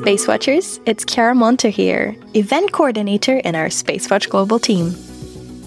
Space 0.00 0.26
Watchers, 0.26 0.80
it's 0.86 1.04
Chiara 1.04 1.34
Moenter 1.34 1.68
here, 1.68 2.16
event 2.34 2.72
coordinator 2.72 3.36
in 3.36 3.54
our 3.54 3.66
Spacewatch 3.66 4.30
Global 4.30 4.58
team. 4.58 4.94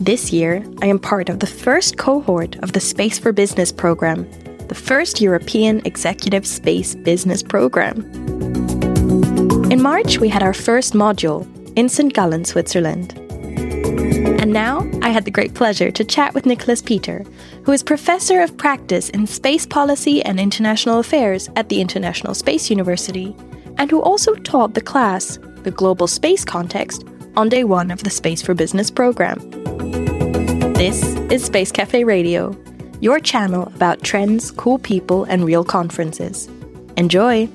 This 0.02 0.34
year, 0.34 0.66
I 0.82 0.88
am 0.88 0.98
part 0.98 1.30
of 1.30 1.40
the 1.40 1.46
first 1.46 1.98
cohort 1.98 2.56
of 2.64 2.74
the 2.74 2.80
Space 2.80 3.20
for 3.20 3.32
Business 3.32 3.72
program, 3.72 4.28
the 4.70 4.76
first 4.76 5.22
European 5.22 5.84
Executive 5.86 6.48
Space 6.48 6.96
Business 6.96 7.44
program. 7.44 8.02
In 9.72 9.80
March, 9.84 10.18
we 10.18 10.30
had 10.30 10.42
our 10.42 10.54
first 10.54 10.94
module 10.94 11.46
in 11.78 11.88
St. 11.88 12.12
Gallen, 12.12 12.44
Switzerland. 12.44 13.16
And 14.42 14.52
now 14.52 14.90
I 15.04 15.10
had 15.10 15.26
the 15.26 15.32
great 15.32 15.54
pleasure 15.54 15.92
to 15.92 16.04
chat 16.04 16.34
with 16.34 16.48
Nicolas 16.48 16.82
Peter, 16.82 17.24
who 17.66 17.72
is 17.72 17.84
Professor 17.84 18.42
of 18.42 18.58
Practice 18.58 19.10
in 19.10 19.28
Space 19.28 19.68
Policy 19.68 20.24
and 20.24 20.40
International 20.40 20.98
Affairs 20.98 21.52
at 21.56 21.70
the 21.70 21.80
International 21.80 22.34
Space 22.34 22.72
University, 22.72 23.36
and 23.78 23.90
who 23.90 24.02
also 24.02 24.36
taught 24.36 24.74
the 24.74 24.82
class, 24.82 25.38
The 25.64 25.72
Global 25.72 26.08
Space 26.08 26.46
Context, 26.46 27.06
on 27.36 27.50
day 27.50 27.64
one 27.64 27.92
of 27.92 28.04
the 28.04 28.10
Space 28.10 28.42
for 28.42 28.54
Business 28.54 28.92
program. 28.92 29.40
This 30.74 31.04
is 31.32 31.44
Space 31.44 31.72
Cafe 31.72 32.04
Radio, 32.04 32.56
your 33.00 33.20
channel 33.20 33.72
about 33.76 34.04
trends, 34.04 34.52
cool 34.52 34.80
people, 34.80 35.24
and 35.26 35.46
real 35.46 35.64
conferences. 35.64 36.48
Enjoy! 36.98 37.48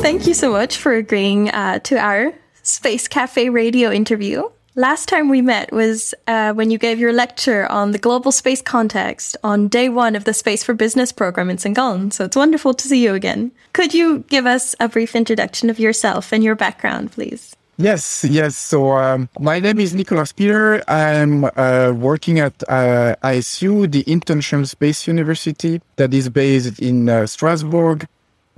Thank 0.00 0.26
you 0.26 0.34
so 0.34 0.52
much 0.52 0.76
for 0.76 0.94
agreeing 0.94 1.50
uh, 1.50 1.80
to 1.80 1.98
our 1.98 2.32
Space 2.62 3.08
Cafe 3.08 3.50
radio 3.50 3.90
interview. 3.90 4.48
Last 4.78 5.08
time 5.08 5.28
we 5.28 5.42
met 5.42 5.72
was 5.72 6.14
uh, 6.28 6.52
when 6.52 6.70
you 6.70 6.78
gave 6.78 7.00
your 7.00 7.12
lecture 7.12 7.66
on 7.66 7.90
the 7.90 7.98
global 7.98 8.30
space 8.30 8.62
context 8.62 9.36
on 9.42 9.66
day 9.66 9.88
one 9.88 10.14
of 10.14 10.22
the 10.22 10.32
Space 10.32 10.62
for 10.62 10.72
Business 10.72 11.10
program 11.10 11.50
in 11.50 11.58
St. 11.58 12.14
So 12.14 12.24
it's 12.24 12.36
wonderful 12.36 12.74
to 12.74 12.86
see 12.86 13.02
you 13.02 13.12
again. 13.12 13.50
Could 13.72 13.92
you 13.92 14.20
give 14.28 14.46
us 14.46 14.76
a 14.78 14.88
brief 14.88 15.16
introduction 15.16 15.68
of 15.68 15.80
yourself 15.80 16.32
and 16.32 16.44
your 16.44 16.54
background, 16.54 17.10
please? 17.10 17.56
Yes, 17.76 18.24
yes. 18.30 18.56
So 18.56 18.92
um, 18.92 19.28
my 19.40 19.58
name 19.58 19.80
is 19.80 19.96
Nicolas 19.96 20.32
Peter. 20.32 20.80
I'm 20.86 21.46
uh, 21.56 21.92
working 21.96 22.38
at 22.38 22.62
uh, 22.68 23.16
ISU, 23.24 23.90
the 23.90 24.02
International 24.02 24.64
Space 24.64 25.08
University 25.08 25.80
that 25.96 26.14
is 26.14 26.28
based 26.28 26.78
in 26.78 27.08
uh, 27.08 27.26
Strasbourg 27.26 28.06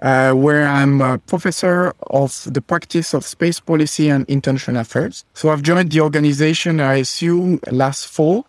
uh, 0.00 0.32
where 0.32 0.66
I'm 0.66 1.00
a 1.00 1.18
professor 1.18 1.92
of 2.08 2.46
the 2.50 2.60
practice 2.60 3.14
of 3.14 3.24
space 3.24 3.60
policy 3.60 4.08
and 4.08 4.26
international 4.28 4.80
affairs. 4.80 5.24
So 5.34 5.50
I've 5.50 5.62
joined 5.62 5.92
the 5.92 6.00
organization 6.00 6.78
ISU 6.78 7.60
last 7.70 8.06
fall, 8.06 8.46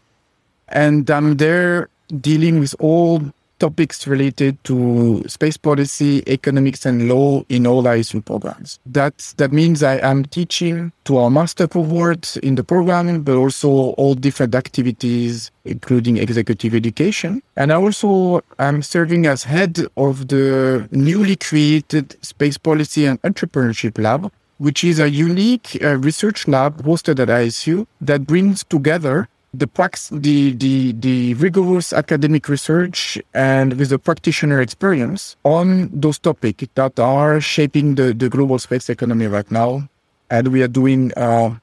and 0.67 1.09
I'm 1.09 1.37
there 1.37 1.89
dealing 2.19 2.59
with 2.59 2.75
all 2.79 3.21
topics 3.61 4.07
related 4.07 4.53
to 4.63 5.23
space 5.27 5.55
policy, 5.55 6.23
economics, 6.27 6.83
and 6.89 7.07
law 7.07 7.43
in 7.47 7.67
all 7.67 7.83
ISU 7.83 8.19
programs. 8.25 8.79
That 8.97 9.15
that 9.37 9.51
means 9.59 9.83
I 9.83 9.97
am 10.11 10.25
teaching 10.25 10.91
to 11.07 11.17
our 11.21 11.29
master 11.29 11.67
cohort 11.67 12.37
in 12.37 12.55
the 12.55 12.63
program, 12.63 13.21
but 13.21 13.35
also 13.35 13.69
all 14.01 14.15
different 14.15 14.55
activities, 14.55 15.51
including 15.63 16.17
executive 16.17 16.73
education. 16.73 17.31
And 17.55 17.71
I 17.71 17.75
also 17.75 18.41
am 18.57 18.81
serving 18.81 19.27
as 19.27 19.43
head 19.43 19.73
of 19.95 20.13
the 20.33 20.87
newly 20.91 21.35
created 21.35 22.05
Space 22.25 22.57
Policy 22.57 23.05
and 23.05 23.21
Entrepreneurship 23.21 24.01
Lab, 24.05 24.31
which 24.57 24.83
is 24.83 24.97
a 24.99 25.09
unique 25.09 25.77
uh, 25.83 25.97
research 26.07 26.47
lab 26.47 26.83
hosted 26.83 27.19
at 27.19 27.29
ISU 27.29 27.85
that 28.09 28.25
brings 28.25 28.63
together 28.63 29.27
the, 29.53 29.67
the, 30.11 30.53
the, 30.53 30.91
the 30.93 31.33
rigorous 31.35 31.91
academic 31.91 32.47
research 32.47 33.17
and 33.33 33.73
with 33.73 33.89
the 33.89 33.99
practitioner 33.99 34.61
experience 34.61 35.35
on 35.43 35.89
those 35.91 36.19
topics 36.19 36.65
that 36.75 36.99
are 36.99 37.41
shaping 37.41 37.95
the, 37.95 38.13
the 38.13 38.29
global 38.29 38.59
space 38.59 38.89
economy 38.89 39.27
right 39.27 39.49
now. 39.51 39.89
And 40.29 40.47
we 40.49 40.63
are 40.63 40.69
doing 40.69 41.11
uh, 41.17 41.55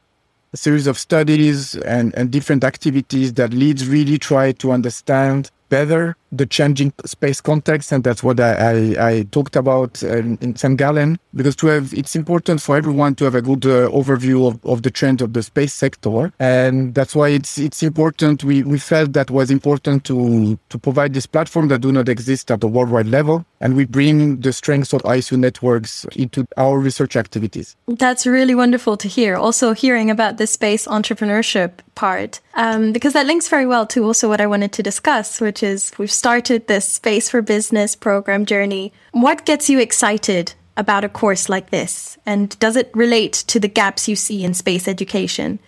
a 0.52 0.56
series 0.56 0.86
of 0.86 0.98
studies 0.98 1.76
and, 1.76 2.14
and 2.14 2.30
different 2.30 2.62
activities 2.62 3.32
that 3.34 3.54
leads 3.54 3.88
really 3.88 4.18
try 4.18 4.52
to 4.52 4.72
understand 4.72 5.50
better 5.70 6.16
the 6.30 6.46
changing 6.46 6.92
space 7.04 7.40
context, 7.40 7.92
and 7.92 8.04
that's 8.04 8.22
what 8.22 8.38
I, 8.40 8.52
I, 8.96 9.08
I 9.08 9.22
talked 9.30 9.56
about 9.56 10.02
in, 10.02 10.56
St. 10.56 10.76
Gallen. 10.76 11.18
Because 11.34 11.56
to 11.56 11.68
have, 11.68 11.94
it's 11.94 12.16
important 12.16 12.60
for 12.60 12.76
everyone 12.76 13.14
to 13.16 13.24
have 13.24 13.34
a 13.34 13.42
good 13.42 13.64
uh, 13.64 13.88
overview 13.90 14.48
of, 14.48 14.64
of 14.64 14.82
the 14.82 14.90
trend 14.90 15.20
of 15.22 15.32
the 15.32 15.42
space 15.42 15.72
sector, 15.72 16.32
and 16.38 16.94
that's 16.94 17.14
why 17.14 17.28
it's 17.28 17.58
it's 17.58 17.82
important. 17.82 18.44
We 18.44 18.62
we 18.62 18.78
felt 18.78 19.12
that 19.12 19.30
was 19.30 19.50
important 19.50 20.04
to 20.04 20.58
to 20.68 20.78
provide 20.78 21.14
this 21.14 21.26
platform 21.26 21.68
that 21.68 21.80
do 21.80 21.92
not 21.92 22.08
exist 22.08 22.50
at 22.50 22.60
the 22.60 22.68
worldwide 22.68 23.06
level, 23.06 23.44
and 23.60 23.76
we 23.76 23.84
bring 23.84 24.40
the 24.40 24.52
strengths 24.52 24.92
of 24.92 25.02
ISU 25.02 25.38
networks 25.38 26.04
into 26.16 26.46
our 26.56 26.78
research 26.78 27.16
activities. 27.16 27.76
That's 27.86 28.26
really 28.26 28.54
wonderful 28.54 28.96
to 28.98 29.08
hear. 29.08 29.36
Also, 29.36 29.72
hearing 29.72 30.10
about 30.10 30.36
the 30.38 30.46
space 30.46 30.86
entrepreneurship 30.86 31.70
part, 31.94 32.40
um, 32.54 32.92
because 32.92 33.12
that 33.12 33.26
links 33.26 33.48
very 33.48 33.66
well 33.66 33.86
to 33.86 34.04
also 34.04 34.28
what 34.28 34.40
I 34.40 34.46
wanted 34.46 34.72
to 34.72 34.82
discuss, 34.82 35.40
which 35.40 35.62
is 35.62 35.92
we've 35.98 36.10
started 36.18 36.66
this 36.66 36.84
Space 36.84 37.30
for 37.30 37.40
Business 37.42 37.94
program 37.94 38.44
journey. 38.44 38.92
What 39.12 39.46
gets 39.46 39.70
you 39.70 39.78
excited 39.78 40.52
about 40.76 41.04
a 41.04 41.08
course 41.08 41.48
like 41.48 41.70
this? 41.70 42.18
And 42.26 42.58
does 42.58 42.74
it 42.76 42.90
relate 42.92 43.34
to 43.46 43.60
the 43.60 43.68
gaps 43.68 44.08
you 44.08 44.16
see 44.16 44.44
in 44.44 44.52
space 44.52 44.88
education? 44.88 45.60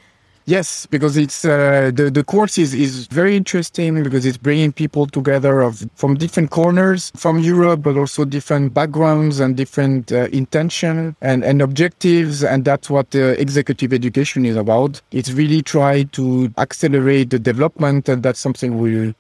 Yes, 0.47 0.87
because 0.87 1.17
it's 1.17 1.45
uh, 1.45 1.93
the 1.95 2.11
the 2.11 2.25
course 2.25 2.59
is, 2.59 2.75
is 2.75 3.07
very 3.07 3.37
interesting 3.37 4.03
because 4.03 4.27
it's 4.27 4.39
bringing 4.39 4.73
people 4.73 5.07
together 5.07 5.61
of 5.61 5.85
from 5.95 6.17
different 6.17 6.51
corners 6.51 7.13
from 7.15 7.39
Europe, 7.39 7.83
but 7.83 7.97
also 7.97 8.25
different 8.25 8.75
backgrounds 8.75 9.39
and 9.39 9.57
different 9.57 10.11
uh, 10.11 10.27
intention 10.33 11.15
and, 11.21 11.45
and 11.45 11.63
objectives, 11.63 12.43
and 12.43 12.65
that's 12.65 12.91
what 12.91 13.15
uh, 13.15 13.37
executive 13.39 13.93
education 13.93 14.45
is 14.45 14.57
about. 14.57 15.01
It's 15.13 15.31
really 15.31 15.63
try 15.63 16.05
to 16.19 16.53
accelerate 16.59 17.31
the 17.31 17.39
development, 17.39 18.09
and 18.09 18.25
that's 18.25 18.41
something 18.41 18.79
we 18.79 19.15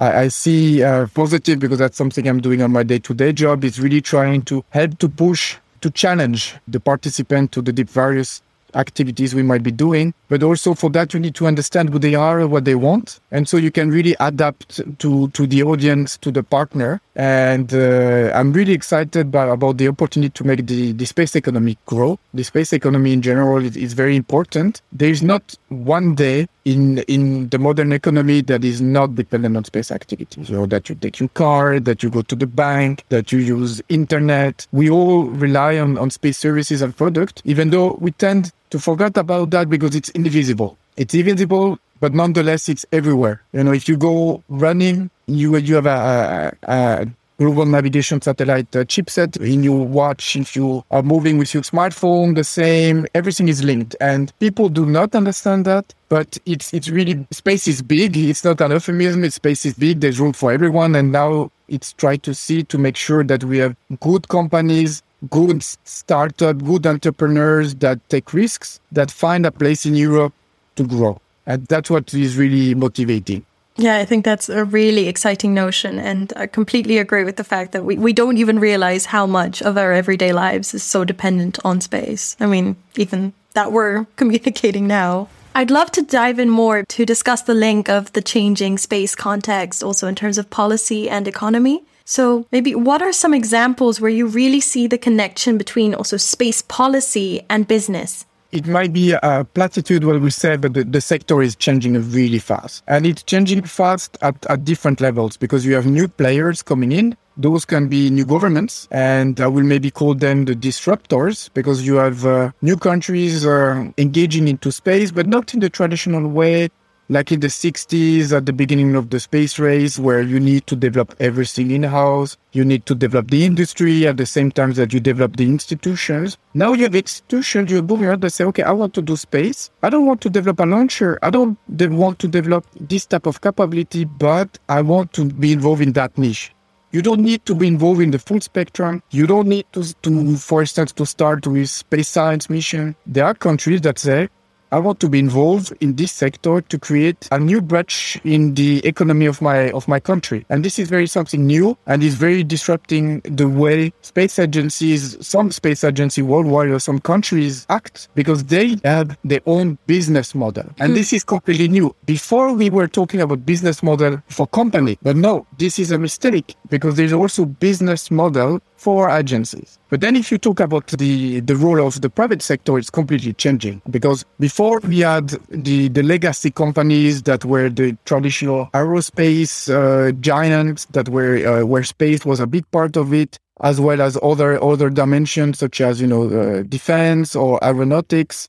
I, 0.00 0.22
I 0.22 0.28
see 0.28 0.82
uh, 0.82 1.06
positive 1.14 1.60
because 1.60 1.78
that's 1.78 1.96
something 1.96 2.26
I'm 2.26 2.40
doing 2.40 2.62
on 2.62 2.72
my 2.72 2.82
day-to-day 2.82 3.34
job. 3.34 3.64
Is 3.64 3.78
really 3.78 4.00
trying 4.00 4.42
to 4.42 4.64
help 4.70 4.98
to 4.98 5.08
push 5.08 5.56
to 5.82 5.90
challenge 5.90 6.56
the 6.66 6.80
participant 6.80 7.52
to 7.52 7.62
the 7.62 7.72
deep 7.72 7.88
various 7.88 8.42
activities 8.74 9.34
we 9.34 9.42
might 9.42 9.62
be 9.62 9.70
doing. 9.70 10.14
But 10.28 10.42
also 10.42 10.74
for 10.74 10.90
that, 10.90 11.12
you 11.12 11.20
need 11.20 11.34
to 11.34 11.46
understand 11.46 11.90
who 11.90 11.98
they 11.98 12.14
are, 12.14 12.46
what 12.46 12.64
they 12.64 12.74
want. 12.76 13.20
And 13.30 13.48
so 13.48 13.56
you 13.56 13.70
can 13.70 13.90
really 13.90 14.14
adapt 14.20 14.80
to, 15.00 15.28
to 15.28 15.46
the 15.46 15.62
audience, 15.62 16.16
to 16.18 16.30
the 16.30 16.42
partner. 16.42 17.00
And 17.16 17.74
uh, 17.74 18.30
I'm 18.34 18.52
really 18.52 18.72
excited 18.72 19.30
by, 19.30 19.46
about 19.46 19.78
the 19.78 19.88
opportunity 19.88 20.30
to 20.30 20.44
make 20.44 20.66
the, 20.66 20.92
the 20.92 21.04
space 21.04 21.34
economy 21.34 21.78
grow. 21.86 22.18
The 22.32 22.44
space 22.44 22.72
economy 22.72 23.12
in 23.12 23.22
general 23.22 23.64
is, 23.64 23.76
is 23.76 23.92
very 23.94 24.16
important. 24.16 24.82
There 24.92 25.10
is 25.10 25.22
not 25.22 25.56
one 25.68 26.14
day 26.14 26.46
in 26.70 26.98
in 27.14 27.48
the 27.48 27.58
modern 27.58 27.92
economy 27.92 28.40
that 28.42 28.64
is 28.64 28.80
not 28.80 29.14
dependent 29.16 29.56
on 29.56 29.64
space 29.64 29.90
activities. 29.90 30.48
So 30.48 30.66
that 30.66 30.88
you 30.88 30.94
take 30.94 31.18
your 31.18 31.28
car, 31.30 31.80
that 31.80 32.02
you 32.02 32.10
go 32.10 32.22
to 32.22 32.36
the 32.36 32.46
bank, 32.46 33.04
that 33.08 33.32
you 33.32 33.38
use 33.38 33.82
internet. 33.88 34.66
We 34.72 34.88
all 34.88 35.24
rely 35.24 35.78
on, 35.78 35.98
on 35.98 36.10
space 36.10 36.38
services 36.38 36.80
and 36.82 36.96
product, 36.96 37.42
even 37.44 37.70
though 37.70 37.98
we 38.00 38.12
tend 38.12 38.52
to 38.70 38.78
forget 38.78 39.16
about 39.16 39.50
that 39.50 39.68
because 39.68 39.94
it's 39.96 40.10
invisible. 40.10 40.78
It's 40.96 41.14
invisible, 41.14 41.78
but 41.98 42.14
nonetheless, 42.14 42.68
it's 42.68 42.86
everywhere. 42.92 43.42
You 43.52 43.64
know, 43.64 43.72
if 43.72 43.88
you 43.88 43.96
go 43.96 44.44
running, 44.48 45.10
you 45.26 45.56
you 45.56 45.74
have 45.74 45.86
a, 45.86 46.54
a, 46.62 46.72
a 46.72 47.06
global 47.40 47.64
navigation 47.64 48.20
satellite 48.20 48.76
uh, 48.76 48.84
chipset 48.84 49.40
in 49.40 49.64
your 49.64 49.86
watch. 49.86 50.36
If 50.36 50.54
you 50.54 50.84
are 50.90 51.02
moving 51.02 51.38
with 51.38 51.54
your 51.54 51.62
smartphone, 51.62 52.34
the 52.34 52.44
same. 52.44 53.06
Everything 53.14 53.48
is 53.48 53.64
linked, 53.64 53.96
and 53.98 54.30
people 54.40 54.68
do 54.68 54.84
not 54.84 55.14
understand 55.14 55.64
that. 55.64 55.94
But 56.10 56.36
it's 56.44 56.74
it's 56.74 56.90
really 56.90 57.26
space 57.30 57.66
is 57.66 57.80
big. 57.80 58.14
It's 58.16 58.44
not 58.44 58.60
an 58.60 58.72
euphemism. 58.72 59.24
It's 59.24 59.36
space 59.36 59.64
is 59.64 59.72
big. 59.74 60.00
There's 60.00 60.20
room 60.20 60.34
for 60.34 60.52
everyone, 60.52 60.94
and 60.94 61.12
now 61.12 61.50
it's 61.68 61.94
try 61.94 62.18
to 62.18 62.34
see 62.34 62.62
to 62.64 62.76
make 62.76 62.96
sure 62.96 63.24
that 63.24 63.42
we 63.44 63.56
have 63.58 63.74
good 64.00 64.28
companies 64.28 65.02
good 65.28 65.62
startup, 65.84 66.64
good 66.64 66.86
entrepreneurs 66.86 67.74
that 67.74 67.98
take 68.08 68.32
risks, 68.32 68.80
that 68.90 69.10
find 69.10 69.44
a 69.44 69.50
place 69.52 69.84
in 69.84 69.94
Europe 69.94 70.32
to 70.76 70.82
grow. 70.82 71.20
And 71.46 71.66
that's 71.66 71.90
what 71.90 72.14
is 72.14 72.38
really 72.38 72.74
motivating. 72.74 73.44
Yeah, 73.80 73.96
I 73.96 74.04
think 74.04 74.26
that's 74.26 74.50
a 74.50 74.64
really 74.64 75.08
exciting 75.08 75.54
notion. 75.54 75.98
And 75.98 76.32
I 76.36 76.46
completely 76.46 76.98
agree 76.98 77.24
with 77.24 77.36
the 77.36 77.44
fact 77.44 77.72
that 77.72 77.82
we, 77.82 77.96
we 77.96 78.12
don't 78.12 78.36
even 78.36 78.58
realize 78.58 79.06
how 79.06 79.26
much 79.26 79.62
of 79.62 79.78
our 79.78 79.92
everyday 79.92 80.32
lives 80.34 80.74
is 80.74 80.82
so 80.82 81.02
dependent 81.02 81.58
on 81.64 81.80
space. 81.80 82.36
I 82.40 82.46
mean, 82.46 82.76
even 82.96 83.32
that 83.54 83.72
we're 83.72 84.04
communicating 84.16 84.86
now. 84.86 85.28
I'd 85.54 85.70
love 85.70 85.90
to 85.92 86.02
dive 86.02 86.38
in 86.38 86.50
more 86.50 86.84
to 86.84 87.06
discuss 87.06 87.42
the 87.42 87.54
link 87.54 87.88
of 87.88 88.12
the 88.12 88.22
changing 88.22 88.76
space 88.78 89.14
context, 89.14 89.82
also 89.82 90.06
in 90.06 90.14
terms 90.14 90.36
of 90.36 90.50
policy 90.50 91.08
and 91.08 91.26
economy. 91.26 91.82
So, 92.04 92.46
maybe 92.52 92.74
what 92.74 93.02
are 93.02 93.12
some 93.12 93.32
examples 93.32 94.00
where 94.00 94.10
you 94.10 94.26
really 94.26 94.60
see 94.60 94.86
the 94.86 94.98
connection 94.98 95.56
between 95.56 95.94
also 95.94 96.16
space 96.16 96.60
policy 96.60 97.42
and 97.48 97.66
business? 97.66 98.26
It 98.52 98.66
might 98.66 98.92
be 98.92 99.12
a 99.12 99.44
platitude 99.44 100.04
what 100.04 100.20
we 100.20 100.30
say, 100.30 100.56
but 100.56 100.74
the, 100.74 100.82
the, 100.82 101.00
sector 101.00 101.40
is 101.40 101.54
changing 101.54 101.94
really 102.10 102.40
fast. 102.40 102.82
And 102.88 103.06
it's 103.06 103.22
changing 103.22 103.62
fast 103.62 104.18
at, 104.22 104.44
at 104.46 104.64
different 104.64 105.00
levels 105.00 105.36
because 105.36 105.64
you 105.64 105.74
have 105.74 105.86
new 105.86 106.08
players 106.08 106.62
coming 106.62 106.90
in 106.90 107.16
Those 107.40 107.64
can 107.64 107.88
be 107.88 108.10
new 108.10 108.26
governments, 108.26 108.86
and 108.90 109.40
I 109.40 109.46
will 109.46 109.62
maybe 109.62 109.90
call 109.90 110.14
them 110.14 110.44
the 110.44 110.54
disruptors 110.54 111.48
because 111.54 111.86
you 111.86 111.94
have 111.94 112.26
uh, 112.26 112.50
new 112.60 112.76
countries 112.76 113.46
uh, 113.46 113.90
engaging 113.96 114.46
into 114.46 114.70
space, 114.70 115.10
but 115.10 115.26
not 115.26 115.54
in 115.54 115.60
the 115.60 115.70
traditional 115.70 116.28
way 116.28 116.68
like 117.10 117.32
in 117.32 117.40
the 117.40 117.48
60s 117.48 118.32
at 118.34 118.46
the 118.46 118.52
beginning 118.52 118.94
of 118.94 119.10
the 119.10 119.18
space 119.18 119.58
race 119.58 119.98
where 119.98 120.22
you 120.22 120.38
need 120.38 120.64
to 120.68 120.76
develop 120.76 121.12
everything 121.18 121.72
in-house 121.72 122.36
you 122.52 122.64
need 122.64 122.86
to 122.86 122.94
develop 122.94 123.30
the 123.30 123.44
industry 123.44 124.06
at 124.06 124.16
the 124.16 124.24
same 124.24 124.50
time 124.52 124.72
that 124.74 124.92
you 124.92 125.00
develop 125.00 125.36
the 125.36 125.44
institutions 125.44 126.38
now 126.54 126.72
you 126.72 126.84
have 126.84 126.94
institutions 126.94 127.68
you're 127.70 127.82
moving 127.82 128.06
around 128.06 128.22
and 128.22 128.32
say 128.32 128.44
okay 128.44 128.62
i 128.62 128.70
want 128.70 128.94
to 128.94 129.02
do 129.02 129.16
space 129.16 129.70
i 129.82 129.90
don't 129.90 130.06
want 130.06 130.20
to 130.20 130.30
develop 130.30 130.60
a 130.60 130.64
launcher 130.64 131.18
i 131.22 131.30
don't 131.30 131.58
want 131.68 132.20
to 132.20 132.28
develop 132.28 132.64
this 132.78 133.06
type 133.06 133.26
of 133.26 133.40
capability 133.40 134.04
but 134.04 134.58
i 134.68 134.80
want 134.80 135.12
to 135.12 135.24
be 135.24 135.52
involved 135.52 135.82
in 135.82 135.92
that 135.92 136.16
niche 136.16 136.54
you 136.92 137.02
don't 137.02 137.20
need 137.20 137.44
to 137.46 137.54
be 137.54 137.68
involved 137.68 138.00
in 138.00 138.10
the 138.10 138.18
full 138.18 138.40
spectrum. 138.40 139.00
You 139.10 139.28
don't 139.28 139.46
need 139.46 139.64
to, 139.74 139.94
to, 140.02 140.36
for 140.36 140.60
instance, 140.62 140.90
to 140.94 141.06
start 141.06 141.46
with 141.46 141.70
space 141.70 142.08
science 142.08 142.50
mission. 142.50 142.96
There 143.06 143.24
are 143.24 143.32
countries 143.32 143.82
that 143.82 144.00
say, 144.00 144.28
I 144.72 144.78
want 144.78 145.00
to 145.00 145.08
be 145.08 145.18
involved 145.18 145.72
in 145.80 145.96
this 145.96 146.12
sector 146.12 146.60
to 146.60 146.78
create 146.78 147.28
a 147.32 147.38
new 147.38 147.60
branch 147.60 148.20
in 148.24 148.54
the 148.54 148.86
economy 148.86 149.26
of 149.26 149.42
my 149.42 149.70
of 149.72 149.88
my 149.88 149.98
country. 149.98 150.46
And 150.48 150.64
this 150.64 150.78
is 150.78 150.88
very 150.88 151.06
something 151.06 151.46
new 151.46 151.76
and 151.86 152.02
is 152.02 152.14
very 152.14 152.44
disrupting 152.44 153.20
the 153.20 153.48
way 153.48 153.92
space 154.02 154.38
agencies, 154.38 155.16
some 155.26 155.50
space 155.50 155.82
agency 155.82 156.22
worldwide 156.22 156.68
or 156.68 156.78
some 156.78 157.00
countries 157.00 157.66
act 157.68 158.08
because 158.14 158.44
they 158.44 158.76
have 158.84 159.18
their 159.24 159.40
own 159.46 159.78
business 159.86 160.34
model. 160.34 160.66
And 160.78 160.92
mm. 160.92 160.96
this 160.96 161.12
is 161.12 161.24
completely 161.24 161.68
new. 161.68 161.94
Before 162.06 162.52
we 162.52 162.70
were 162.70 162.88
talking 162.88 163.20
about 163.20 163.44
business 163.44 163.82
model 163.82 164.22
for 164.28 164.46
company, 164.46 164.98
but 165.02 165.16
no, 165.16 165.46
this 165.58 165.78
is 165.78 165.90
a 165.90 165.98
mistake 165.98 166.54
because 166.68 166.94
there's 166.94 167.12
also 167.12 167.44
business 167.44 168.10
model 168.10 168.60
for 168.80 169.10
agencies. 169.10 169.78
But 169.90 170.00
then 170.00 170.16
if 170.16 170.32
you 170.32 170.38
talk 170.38 170.58
about 170.58 170.86
the, 170.86 171.40
the 171.40 171.54
role 171.54 171.86
of 171.86 172.00
the 172.00 172.08
private 172.08 172.40
sector, 172.40 172.78
it's 172.78 172.88
completely 172.88 173.34
changing 173.34 173.82
because 173.90 174.24
before 174.38 174.80
we 174.80 175.00
had 175.00 175.28
the, 175.50 175.88
the 175.88 176.02
legacy 176.02 176.50
companies 176.50 177.24
that 177.24 177.44
were 177.44 177.68
the 177.68 177.96
traditional 178.06 178.70
aerospace 178.72 179.68
uh, 179.68 180.12
giants 180.12 180.86
that 180.86 181.10
were 181.10 181.36
uh, 181.46 181.66
where 181.66 181.84
space 181.84 182.24
was 182.24 182.40
a 182.40 182.46
big 182.46 182.68
part 182.70 182.96
of 182.96 183.12
it 183.12 183.38
as 183.62 183.78
well 183.78 184.00
as 184.00 184.16
other 184.22 184.62
other 184.62 184.88
dimensions 184.88 185.58
such 185.58 185.82
as 185.82 186.00
you 186.00 186.06
know 186.06 186.22
uh, 186.30 186.62
defense 186.62 187.36
or 187.36 187.62
aeronautics 187.62 188.48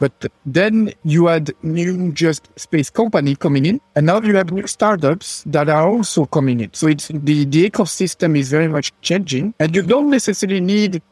but 0.00 0.32
then 0.46 0.92
you 1.04 1.26
had 1.26 1.52
new 1.62 2.10
just 2.12 2.48
space 2.58 2.90
company 2.90 3.36
coming 3.36 3.66
in, 3.66 3.80
and 3.94 4.06
now 4.06 4.20
you 4.20 4.34
have 4.34 4.50
new 4.50 4.66
startups 4.66 5.44
that 5.46 5.68
are 5.68 5.86
also 5.86 6.24
coming 6.24 6.60
in. 6.60 6.72
So 6.72 6.88
it's 6.88 7.08
the, 7.08 7.44
the 7.44 7.70
ecosystem 7.70 8.36
is 8.36 8.50
very 8.50 8.66
much 8.66 8.92
changing, 9.02 9.54
and 9.60 9.76
you 9.76 9.82
don't 9.82 10.10
necessarily 10.10 10.60
need 10.60 11.02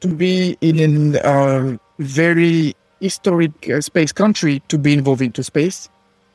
to 0.00 0.08
be 0.08 0.56
in 0.60 1.16
a 1.16 1.26
um, 1.26 1.80
very 1.98 2.76
historic 3.00 3.52
uh, 3.70 3.80
space 3.80 4.12
country 4.12 4.62
to 4.68 4.78
be 4.78 4.92
involved 4.92 5.22
into 5.22 5.42
space. 5.42 5.88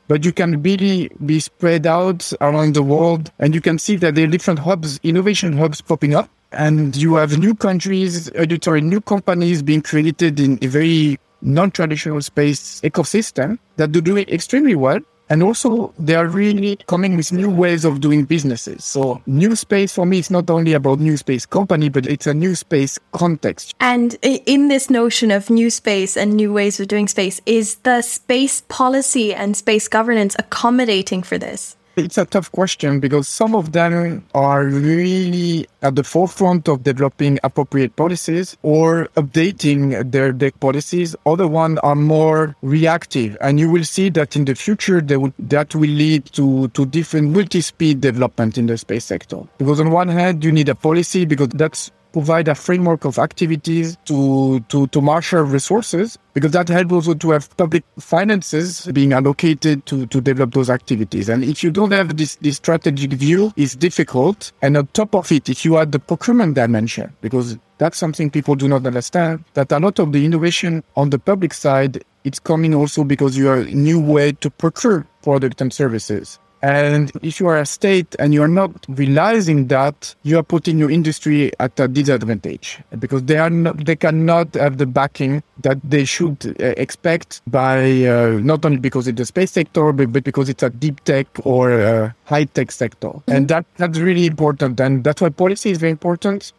But 0.08 0.24
you 0.24 0.32
can 0.32 0.60
really 0.60 1.08
be 1.24 1.38
spread 1.38 1.86
out 1.86 2.32
around 2.40 2.74
the 2.74 2.82
world, 2.82 3.30
and 3.38 3.54
you 3.54 3.60
can 3.60 3.78
see 3.78 3.94
that 3.96 4.16
there 4.16 4.24
are 4.24 4.30
different 4.30 4.58
hubs, 4.58 4.98
innovation 5.04 5.56
hubs 5.56 5.80
popping 5.80 6.16
up, 6.16 6.28
and 6.50 6.96
you 6.96 7.14
have 7.14 7.38
new 7.38 7.54
countries, 7.54 8.28
editorial 8.32 8.84
new 8.84 9.00
companies 9.00 9.62
being 9.62 9.82
created 9.82 10.40
in 10.40 10.58
a 10.62 10.66
very 10.66 11.20
non-traditional 11.42 12.20
space 12.22 12.80
ecosystem 12.82 13.58
that 13.76 13.92
do 13.92 14.00
doing 14.00 14.28
extremely 14.28 14.74
well. 14.74 15.00
And 15.30 15.44
also 15.44 15.94
they 15.96 16.16
are 16.16 16.26
really 16.26 16.74
coming 16.88 17.16
with 17.16 17.30
new 17.30 17.48
ways 17.48 17.84
of 17.84 18.00
doing 18.00 18.24
businesses. 18.24 18.84
So 18.84 19.22
new 19.26 19.54
space 19.54 19.94
for 19.94 20.04
me 20.04 20.18
is 20.18 20.28
not 20.28 20.50
only 20.50 20.72
about 20.72 20.98
new 20.98 21.16
space 21.16 21.46
company, 21.46 21.88
but 21.88 22.04
it's 22.06 22.26
a 22.26 22.34
new 22.34 22.56
space 22.56 22.98
context. 23.12 23.76
And 23.78 24.18
in 24.24 24.66
this 24.66 24.90
notion 24.90 25.30
of 25.30 25.48
new 25.48 25.70
space 25.70 26.16
and 26.16 26.34
new 26.34 26.52
ways 26.52 26.80
of 26.80 26.88
doing 26.88 27.06
space, 27.06 27.40
is 27.46 27.76
the 27.84 28.02
space 28.02 28.62
policy 28.62 29.32
and 29.32 29.56
space 29.56 29.86
governance 29.86 30.34
accommodating 30.36 31.22
for 31.22 31.38
this? 31.38 31.76
It's 31.96 32.16
a 32.16 32.24
tough 32.24 32.52
question 32.52 33.00
because 33.00 33.28
some 33.28 33.54
of 33.54 33.72
them 33.72 34.24
are 34.32 34.64
really 34.64 35.66
at 35.82 35.96
the 35.96 36.04
forefront 36.04 36.68
of 36.68 36.84
developing 36.84 37.38
appropriate 37.42 37.96
policies 37.96 38.56
or 38.62 39.08
updating 39.16 40.10
their, 40.10 40.32
their 40.32 40.52
policies. 40.52 41.16
Other 41.26 41.48
ones 41.48 41.78
are 41.82 41.96
more 41.96 42.54
reactive. 42.62 43.36
And 43.40 43.58
you 43.58 43.70
will 43.70 43.84
see 43.84 44.08
that 44.10 44.36
in 44.36 44.44
the 44.44 44.54
future, 44.54 45.02
will, 45.04 45.32
that 45.38 45.74
will 45.74 45.90
lead 45.90 46.26
to, 46.32 46.68
to 46.68 46.86
different 46.86 47.30
multi-speed 47.30 48.00
development 48.00 48.56
in 48.56 48.66
the 48.66 48.78
space 48.78 49.04
sector. 49.04 49.42
Because 49.58 49.80
on 49.80 49.90
one 49.90 50.08
hand, 50.08 50.44
you 50.44 50.52
need 50.52 50.68
a 50.68 50.74
policy 50.74 51.24
because 51.24 51.48
that's 51.48 51.90
provide 52.12 52.48
a 52.48 52.54
framework 52.54 53.04
of 53.04 53.18
activities 53.18 53.96
to, 54.04 54.60
to, 54.68 54.86
to 54.88 55.00
marshal 55.00 55.42
resources 55.42 56.18
because 56.34 56.52
that 56.52 56.68
helps 56.68 56.92
also 56.92 57.14
to 57.14 57.30
have 57.30 57.54
public 57.56 57.84
finances 57.98 58.86
being 58.92 59.12
allocated 59.12 59.84
to, 59.86 60.06
to 60.06 60.20
develop 60.20 60.52
those 60.52 60.70
activities. 60.70 61.28
And 61.28 61.44
if 61.44 61.62
you 61.62 61.70
don't 61.70 61.92
have 61.92 62.16
this, 62.16 62.36
this 62.36 62.56
strategic 62.56 63.12
view, 63.12 63.52
it's 63.56 63.74
difficult. 63.74 64.52
And 64.62 64.76
on 64.76 64.86
top 64.88 65.14
of 65.14 65.30
it, 65.32 65.48
if 65.48 65.64
you 65.64 65.78
add 65.78 65.92
the 65.92 65.98
procurement 65.98 66.54
dimension, 66.54 67.12
because 67.20 67.58
that's 67.78 67.98
something 67.98 68.30
people 68.30 68.54
do 68.54 68.68
not 68.68 68.86
understand, 68.86 69.44
that 69.54 69.72
a 69.72 69.78
lot 69.78 69.98
of 69.98 70.12
the 70.12 70.24
innovation 70.24 70.84
on 70.96 71.10
the 71.10 71.18
public 71.18 71.54
side, 71.54 72.04
it's 72.24 72.38
coming 72.38 72.74
also 72.74 73.04
because 73.04 73.36
you 73.36 73.48
are 73.48 73.56
a 73.56 73.70
new 73.70 74.00
way 74.00 74.32
to 74.32 74.50
procure 74.50 75.06
products 75.22 75.60
and 75.60 75.72
services. 75.72 76.38
And 76.62 77.10
if 77.22 77.40
you 77.40 77.46
are 77.46 77.58
a 77.58 77.66
state 77.66 78.14
and 78.18 78.34
you 78.34 78.42
are 78.42 78.48
not 78.48 78.70
realizing 78.88 79.68
that, 79.68 80.14
you 80.22 80.38
are 80.38 80.42
putting 80.42 80.78
your 80.78 80.90
industry 80.90 81.52
at 81.58 81.78
a 81.80 81.88
disadvantage 81.88 82.78
because 82.98 83.22
they 83.24 83.38
are 83.38 83.48
not, 83.48 83.84
they 83.84 83.96
cannot 83.96 84.54
have 84.54 84.76
the 84.76 84.86
backing 84.86 85.42
that 85.62 85.78
they 85.82 86.04
should 86.04 86.56
uh, 86.60 86.74
expect 86.76 87.40
by 87.46 88.04
uh, 88.04 88.38
not 88.42 88.64
only 88.64 88.78
because 88.78 89.08
it's 89.08 89.16
the 89.16 89.24
space 89.24 89.52
sector, 89.52 89.92
but, 89.92 90.12
but 90.12 90.24
because 90.24 90.48
it's 90.48 90.62
a 90.62 90.70
deep 90.70 91.02
tech 91.04 91.26
or 91.44 91.72
a 91.72 92.14
high 92.24 92.44
tech 92.44 92.72
sector. 92.72 93.08
Mm-hmm. 93.08 93.32
And 93.32 93.48
that 93.48 93.64
that's 93.76 93.98
really 93.98 94.26
important. 94.26 94.80
And 94.80 95.02
that's 95.02 95.22
why 95.22 95.30
policy 95.30 95.70
is 95.70 95.78
very 95.78 95.92
important. 95.92 96.52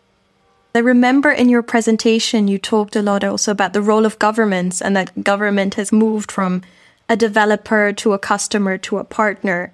I 0.73 0.79
remember 0.79 1.29
in 1.29 1.49
your 1.49 1.63
presentation, 1.63 2.47
you 2.47 2.57
talked 2.57 2.95
a 2.95 3.01
lot 3.01 3.25
also 3.25 3.51
about 3.51 3.73
the 3.73 3.81
role 3.81 4.05
of 4.05 4.17
governments 4.19 4.81
and 4.81 4.95
that 4.95 5.21
government 5.21 5.75
has 5.75 5.91
moved 5.91 6.31
from 6.31 6.61
a 7.09 7.17
developer 7.17 7.91
to 7.91 8.13
a 8.13 8.19
customer 8.19 8.77
to 8.77 8.97
a 8.97 9.03
partner. 9.03 9.73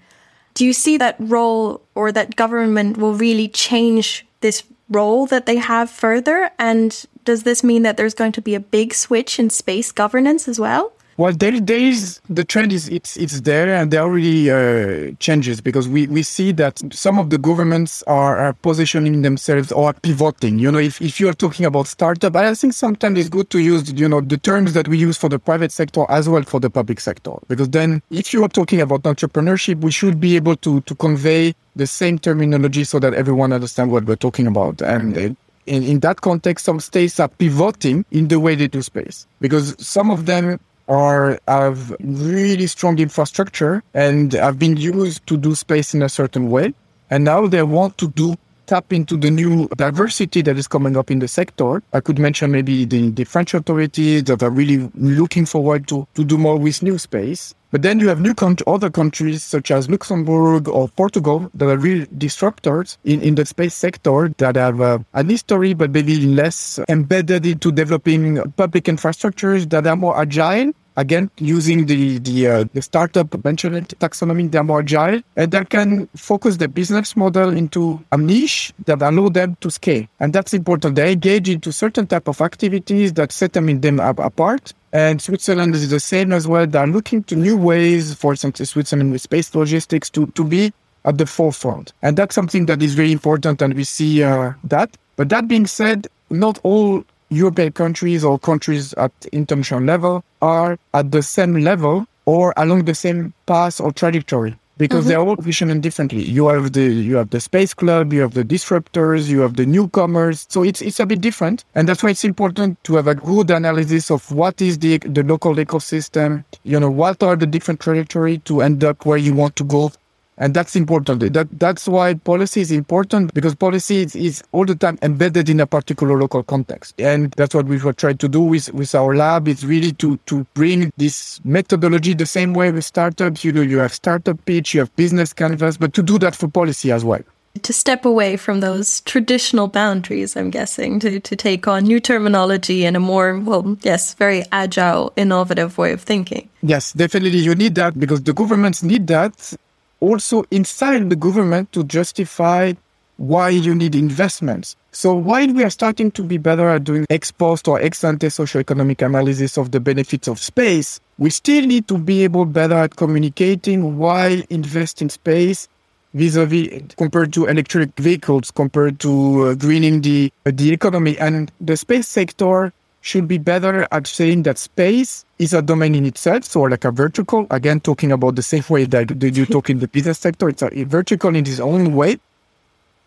Do 0.58 0.66
you 0.66 0.74
see 0.74 0.98
that 0.98 1.18
role 1.20 1.86
or 1.94 2.12
that 2.12 2.36
government 2.36 2.98
will 2.98 3.14
really 3.14 3.48
change 3.48 4.26
this 4.42 4.64
role 4.90 5.28
that 5.28 5.46
they 5.46 5.58
have 5.58 5.88
further? 5.88 6.50
And 6.58 7.06
does 7.26 7.44
this 7.44 7.64
mean 7.64 7.84
that 7.84 7.96
there's 7.96 8.16
going 8.16 8.32
to 8.32 8.42
be 8.42 8.56
a 8.56 8.60
big 8.60 8.96
switch 8.96 9.38
in 9.38 9.52
space 9.52 9.92
governance 9.92 10.48
as 10.48 10.60
well? 10.60 10.94
Well, 11.18 11.36
is 11.42 12.22
the 12.30 12.44
trend 12.44 12.72
is 12.72 12.90
it's 12.90 13.18
it's 13.18 13.42
there, 13.42 13.74
and 13.74 13.90
there 13.90 14.04
are 14.04 14.10
really 14.10 14.52
uh, 14.52 15.16
changes 15.18 15.62
because 15.62 15.90
we, 15.90 16.06
we 16.06 16.22
see 16.22 16.52
that 16.52 16.80
some 16.94 17.18
of 17.18 17.32
the 17.32 17.40
governments 17.40 18.04
are, 18.04 18.38
are 18.38 18.54
positioning 18.54 19.24
themselves 19.24 19.72
or 19.72 19.94
pivoting. 19.94 20.60
You 20.60 20.72
know, 20.72 20.78
if, 20.78 21.02
if 21.02 21.20
you 21.20 21.28
are 21.28 21.34
talking 21.34 21.66
about 21.66 21.88
startup, 21.88 22.36
I 22.36 22.54
think 22.54 22.74
sometimes 22.74 23.18
it's 23.18 23.30
good 23.30 23.50
to 23.50 23.58
use 23.58 23.92
you 23.94 24.08
know 24.08 24.22
the 24.22 24.38
terms 24.38 24.74
that 24.74 24.88
we 24.88 25.00
use 25.00 25.18
for 25.18 25.28
the 25.28 25.40
private 25.40 25.72
sector 25.72 26.06
as 26.08 26.30
well 26.30 26.44
for 26.44 26.60
the 26.60 26.70
public 26.70 27.00
sector 27.00 27.32
because 27.48 27.70
then 27.70 28.04
if 28.12 28.32
you 28.32 28.44
are 28.44 28.50
talking 28.50 28.80
about 28.80 29.02
entrepreneurship, 29.02 29.82
we 29.82 29.90
should 29.90 30.20
be 30.22 30.36
able 30.36 30.56
to 30.58 30.82
to 30.82 30.94
convey 30.94 31.56
the 31.76 31.88
same 31.88 32.20
terminology 32.20 32.84
so 32.84 33.00
that 33.00 33.16
everyone 33.16 33.52
understands 33.52 33.92
what 33.92 34.06
we're 34.06 34.16
talking 34.16 34.46
about 34.46 34.84
and. 34.84 35.36
in, 35.68 35.84
in 35.84 36.00
that 36.00 36.22
context, 36.22 36.64
some 36.64 36.80
states 36.80 37.20
are 37.20 37.28
pivoting 37.28 38.06
in 38.12 38.30
the 38.30 38.40
way 38.40 38.56
they 38.56 38.70
do 38.70 38.82
space 38.82 39.28
because 39.42 39.76
some 39.86 40.10
of 40.10 40.26
them 40.26 40.58
are 40.88 41.40
have 41.48 41.96
really 42.00 42.68
strong 42.68 43.00
infrastructure 43.00 43.84
and 43.94 44.34
have 44.34 44.58
been 44.60 44.78
used 44.78 45.26
to 45.28 45.38
do 45.38 45.56
space 45.56 45.94
in 45.94 46.02
a 46.02 46.10
certain 46.10 46.50
way. 46.50 46.74
And 47.10 47.24
now 47.24 47.48
they 47.48 47.64
want 47.64 47.98
to 48.00 48.10
do 48.10 48.36
tap 48.68 48.92
into 48.92 49.16
the 49.18 49.32
new 49.32 49.68
diversity 49.78 50.42
that 50.42 50.58
is 50.58 50.68
coming 50.68 50.98
up 50.98 51.10
in 51.10 51.20
the 51.20 51.28
sector. 51.28 51.82
I 51.94 52.02
could 52.02 52.20
mention 52.20 52.52
maybe 52.52 52.86
the, 52.86 53.10
the 53.12 53.24
French 53.24 53.54
authorities 53.54 54.26
that 54.26 54.44
are 54.44 54.50
really 54.50 54.90
looking 54.96 55.46
forward 55.46 55.88
to, 55.88 56.06
to 56.16 56.24
do 56.24 56.38
more 56.38 56.58
with 56.60 56.84
new 56.84 56.98
space. 56.98 57.56
But 57.70 57.82
then 57.82 58.00
you 58.00 58.08
have 58.08 58.22
new 58.22 58.34
con- 58.34 58.56
other 58.66 58.90
countries 58.90 59.44
such 59.44 59.72
as 59.72 59.90
Luxembourg 59.90 60.70
or 60.70 60.88
Portugal 60.88 61.52
that 61.54 61.68
are 61.68 61.78
real 61.78 62.06
disruptors 62.18 62.98
in, 63.04 63.22
in 63.22 63.36
the 63.36 63.46
space 63.46 63.74
sector 63.74 64.34
that 64.38 64.56
have 64.56 64.80
uh, 64.80 65.00
an 65.14 65.28
history, 65.30 65.74
but 65.74 65.92
maybe 65.92 66.26
less 66.26 66.80
embedded 66.88 67.46
into 67.46 67.72
developing 67.72 68.42
public 68.54 68.86
infrastructures 68.86 69.70
that 69.70 69.86
are 69.86 69.98
more 69.98 70.18
agile 70.18 70.72
again 70.98 71.30
using 71.38 71.86
the 71.86 72.18
the, 72.20 72.48
uh, 72.48 72.66
the 72.74 72.82
startup 72.82 73.44
mentioned 73.44 73.94
taxonomy 74.00 74.52
they're 74.52 74.64
more 74.64 74.82
agile 74.82 75.22
and 75.36 75.52
that 75.52 75.70
can 75.70 76.08
focus 76.16 76.58
the 76.58 76.68
business 76.68 77.16
model 77.16 77.50
into 77.56 78.04
a 78.12 78.18
niche 78.18 78.74
that 78.86 79.02
allow 79.02 79.30
them 79.30 79.56
to 79.62 79.70
scale 79.70 80.06
and 80.20 80.34
that's 80.34 80.54
important 80.54 80.96
they 80.96 81.14
engage 81.14 81.48
into 81.48 81.72
certain 81.72 82.06
type 82.06 82.28
of 82.28 82.42
activities 82.42 83.14
that 83.14 83.32
set 83.32 83.54
them 83.54 83.70
in 83.70 83.82
them 83.82 84.00
apart 84.00 84.74
and 84.94 85.22
Switzerland 85.22 85.76
is 85.76 85.90
the 85.90 86.00
same 86.00 86.32
as 86.32 86.48
well. 86.48 86.66
They're 86.66 86.88
looking 86.88 87.22
to 87.26 87.36
new 87.36 87.58
ways, 87.58 88.14
for 88.14 88.32
example, 88.34 88.66
Switzerland 88.66 89.12
with 89.12 89.22
space 89.22 89.54
logistics 89.54 90.10
to, 90.12 90.28
to 90.28 90.44
be 90.44 90.74
at 91.06 91.18
the 91.18 91.26
forefront. 91.26 91.94
And 92.02 92.18
that's 92.18 92.34
something 92.34 92.66
that 92.68 92.82
is 92.82 92.96
very 92.96 93.12
important. 93.12 93.62
And 93.62 93.74
we 93.74 93.84
see 93.84 94.24
uh, 94.24 94.54
that. 94.64 94.96
But 95.16 95.30
that 95.30 95.48
being 95.48 95.68
said, 95.68 96.08
not 96.30 96.60
all 96.64 97.04
European 97.30 97.72
countries 97.72 98.24
or 98.24 98.40
countries 98.40 98.94
at 98.94 99.12
international 99.32 99.82
level 99.82 100.24
are 100.42 100.78
at 100.94 101.12
the 101.12 101.22
same 101.22 101.56
level 101.56 102.06
or 102.26 102.54
along 102.58 102.86
the 102.86 102.96
same 102.96 103.34
path 103.46 103.80
or 103.80 103.92
trajectory 103.92 104.56
because 104.78 105.02
mm-hmm. 105.02 105.10
they're 105.10 105.20
all 105.20 105.36
positioned 105.36 105.82
differently. 105.82 106.22
You 106.22 106.48
have 106.50 106.74
the 106.74 106.84
you 106.84 107.16
have 107.16 107.30
the 107.32 107.40
space 107.40 107.74
club, 107.74 108.14
you 108.14 108.22
have 108.22 108.34
the 108.34 108.44
disruptors, 108.44 109.28
you 109.28 109.42
have 109.42 109.56
the 109.56 109.66
newcomers. 109.66 110.46
So 110.50 110.64
it's 110.64 110.82
it's 110.82 111.00
a 111.00 111.06
bit 111.06 111.22
different, 111.22 111.66
and 111.76 111.88
that's 111.88 112.04
why 112.04 112.12
it's 112.12 112.24
important 112.24 112.84
to 112.86 112.96
have 112.96 113.08
a 113.08 113.16
good 113.16 113.50
analysis 113.52 114.12
of 114.12 114.32
what 114.32 114.62
is 114.62 114.80
the 114.80 115.00
the 115.00 115.24
local 115.24 115.56
ecosystem. 115.56 116.44
You 116.64 116.80
know, 116.80 116.92
what 116.92 117.24
are 117.24 117.36
the 117.36 117.48
different 117.48 117.80
trajectory 117.80 118.38
to 118.40 118.62
end 118.62 118.84
up 118.84 119.06
where 119.06 119.18
you 119.18 119.34
want 119.34 119.56
to 119.58 119.64
go. 119.64 119.92
And 120.38 120.54
that's 120.54 120.76
important. 120.76 121.34
That 121.34 121.48
that's 121.60 121.88
why 121.88 122.14
policy 122.14 122.62
is 122.62 122.72
important 122.72 123.34
because 123.34 123.56
policy 123.56 124.04
is, 124.04 124.16
is, 124.16 124.44
all 124.52 124.66
the 124.66 124.76
time 124.76 125.00
embedded 125.02 125.50
in 125.50 125.60
a 125.60 125.66
particular 125.66 126.18
local 126.18 126.44
context. 126.44 126.94
And 127.00 127.32
that's 127.32 127.56
what 127.56 127.66
we 127.66 127.78
were 127.80 127.94
trying 127.94 128.18
to 128.20 128.28
do 128.28 128.42
with, 128.42 128.72
with 128.74 128.94
our 128.94 129.16
lab 129.16 129.48
is 129.48 129.66
really 129.66 129.94
to 129.94 130.18
to 130.28 130.46
bring 130.54 130.92
this 130.98 131.42
methodology 131.44 132.14
the 132.14 132.28
same 132.28 132.54
way 132.54 132.72
with 132.72 132.86
startups. 132.86 133.44
You 133.44 133.52
know, 133.52 133.62
you 133.62 133.80
have 133.80 133.94
startup 133.94 134.44
pitch, 134.46 134.76
you 134.76 134.82
have 134.82 134.96
business 134.96 135.34
canvas, 135.34 135.78
but 135.78 135.94
to 135.94 136.04
do 136.04 136.20
that 136.20 136.36
for 136.36 136.48
policy 136.48 136.92
as 136.92 137.04
well 137.04 137.22
to 137.64 137.74
step 137.74 138.06
away 138.06 138.38
from 138.38 138.60
those 138.60 139.02
traditional 139.02 139.68
boundaries, 139.68 140.36
I'm 140.36 140.50
guessing, 140.50 141.00
to, 141.00 141.20
to 141.20 141.36
take 141.36 141.68
on 141.68 141.86
new 141.86 142.00
terminology 142.00 142.86
and 142.86 142.96
a 142.96 143.00
more, 143.00 143.40
well, 143.40 143.78
yes, 143.82 144.14
very 144.14 144.44
agile, 144.52 145.12
innovative 145.16 145.78
way 145.78 145.92
of 145.92 146.02
thinking. 146.02 146.50
Yes, 146.62 146.94
definitely. 146.94 147.40
You 147.40 147.56
need 147.56 147.76
that 147.76 148.00
because 148.00 148.22
the 148.24 148.34
governments 148.34 148.84
need 148.84 149.08
that 149.08 149.58
also 150.00 150.46
inside 150.52 151.10
the 151.10 151.16
government 151.16 151.72
to 151.74 151.84
justify 151.84 152.74
why 153.18 153.50
you 153.50 153.74
need 153.74 153.96
investments. 153.96 154.76
So 154.92 155.14
while 155.14 155.52
we 155.52 155.64
are 155.64 155.70
starting 155.70 156.12
to 156.12 156.24
be 156.24 156.38
better 156.38 156.70
at 156.70 156.84
doing 156.84 157.06
ex 157.10 157.32
post 157.32 157.68
or 157.68 157.82
ex 157.82 158.04
ante 158.04 158.28
socioeconomic 158.28 159.06
analysis 159.06 159.58
of 159.58 159.72
the 159.72 159.80
benefits 159.80 160.28
of 160.28 160.40
space, 160.40 161.00
we 161.18 161.30
still 161.30 161.66
need 161.66 161.88
to 161.88 161.98
be 161.98 162.24
able 162.24 162.46
better 162.46 162.76
at 162.76 162.96
communicating 162.96 163.98
why 163.98 164.44
invest 164.50 165.02
in 165.02 165.10
space 165.10 165.68
vis-a-vis 166.14 166.82
compared 166.98 167.34
to 167.34 167.46
electric 167.46 167.96
vehicles, 167.98 168.50
compared 168.52 169.00
to 169.00 169.48
uh, 169.48 169.54
greening 169.56 170.02
the 170.02 170.32
the 170.46 170.72
economy. 170.72 171.18
And 171.18 171.52
the 171.60 171.78
space 171.78 172.08
sector 172.08 172.72
should 173.08 173.28
be 173.28 173.38
better 173.38 173.88
at 173.92 174.06
saying 174.06 174.44
that 174.44 174.58
space 174.58 175.26
is 175.40 175.54
a 175.54 175.62
domain 175.62 175.96
in 175.96 176.06
itself. 176.06 176.44
So 176.44 176.62
like 176.62 176.84
a 176.84 176.92
vertical, 176.92 177.48
again, 177.50 177.80
talking 177.80 178.12
about 178.12 178.36
the 178.36 178.44
same 178.44 178.64
way 178.70 178.84
that 178.86 179.24
you 179.24 179.46
talk 179.46 179.70
in 179.70 179.80
the 179.80 179.88
business 179.88 180.20
sector, 180.20 180.50
it's 180.50 180.62
a 180.62 180.84
vertical 180.84 181.30
in 181.30 181.38
its 181.38 181.60
own 181.60 181.96
way, 181.96 182.20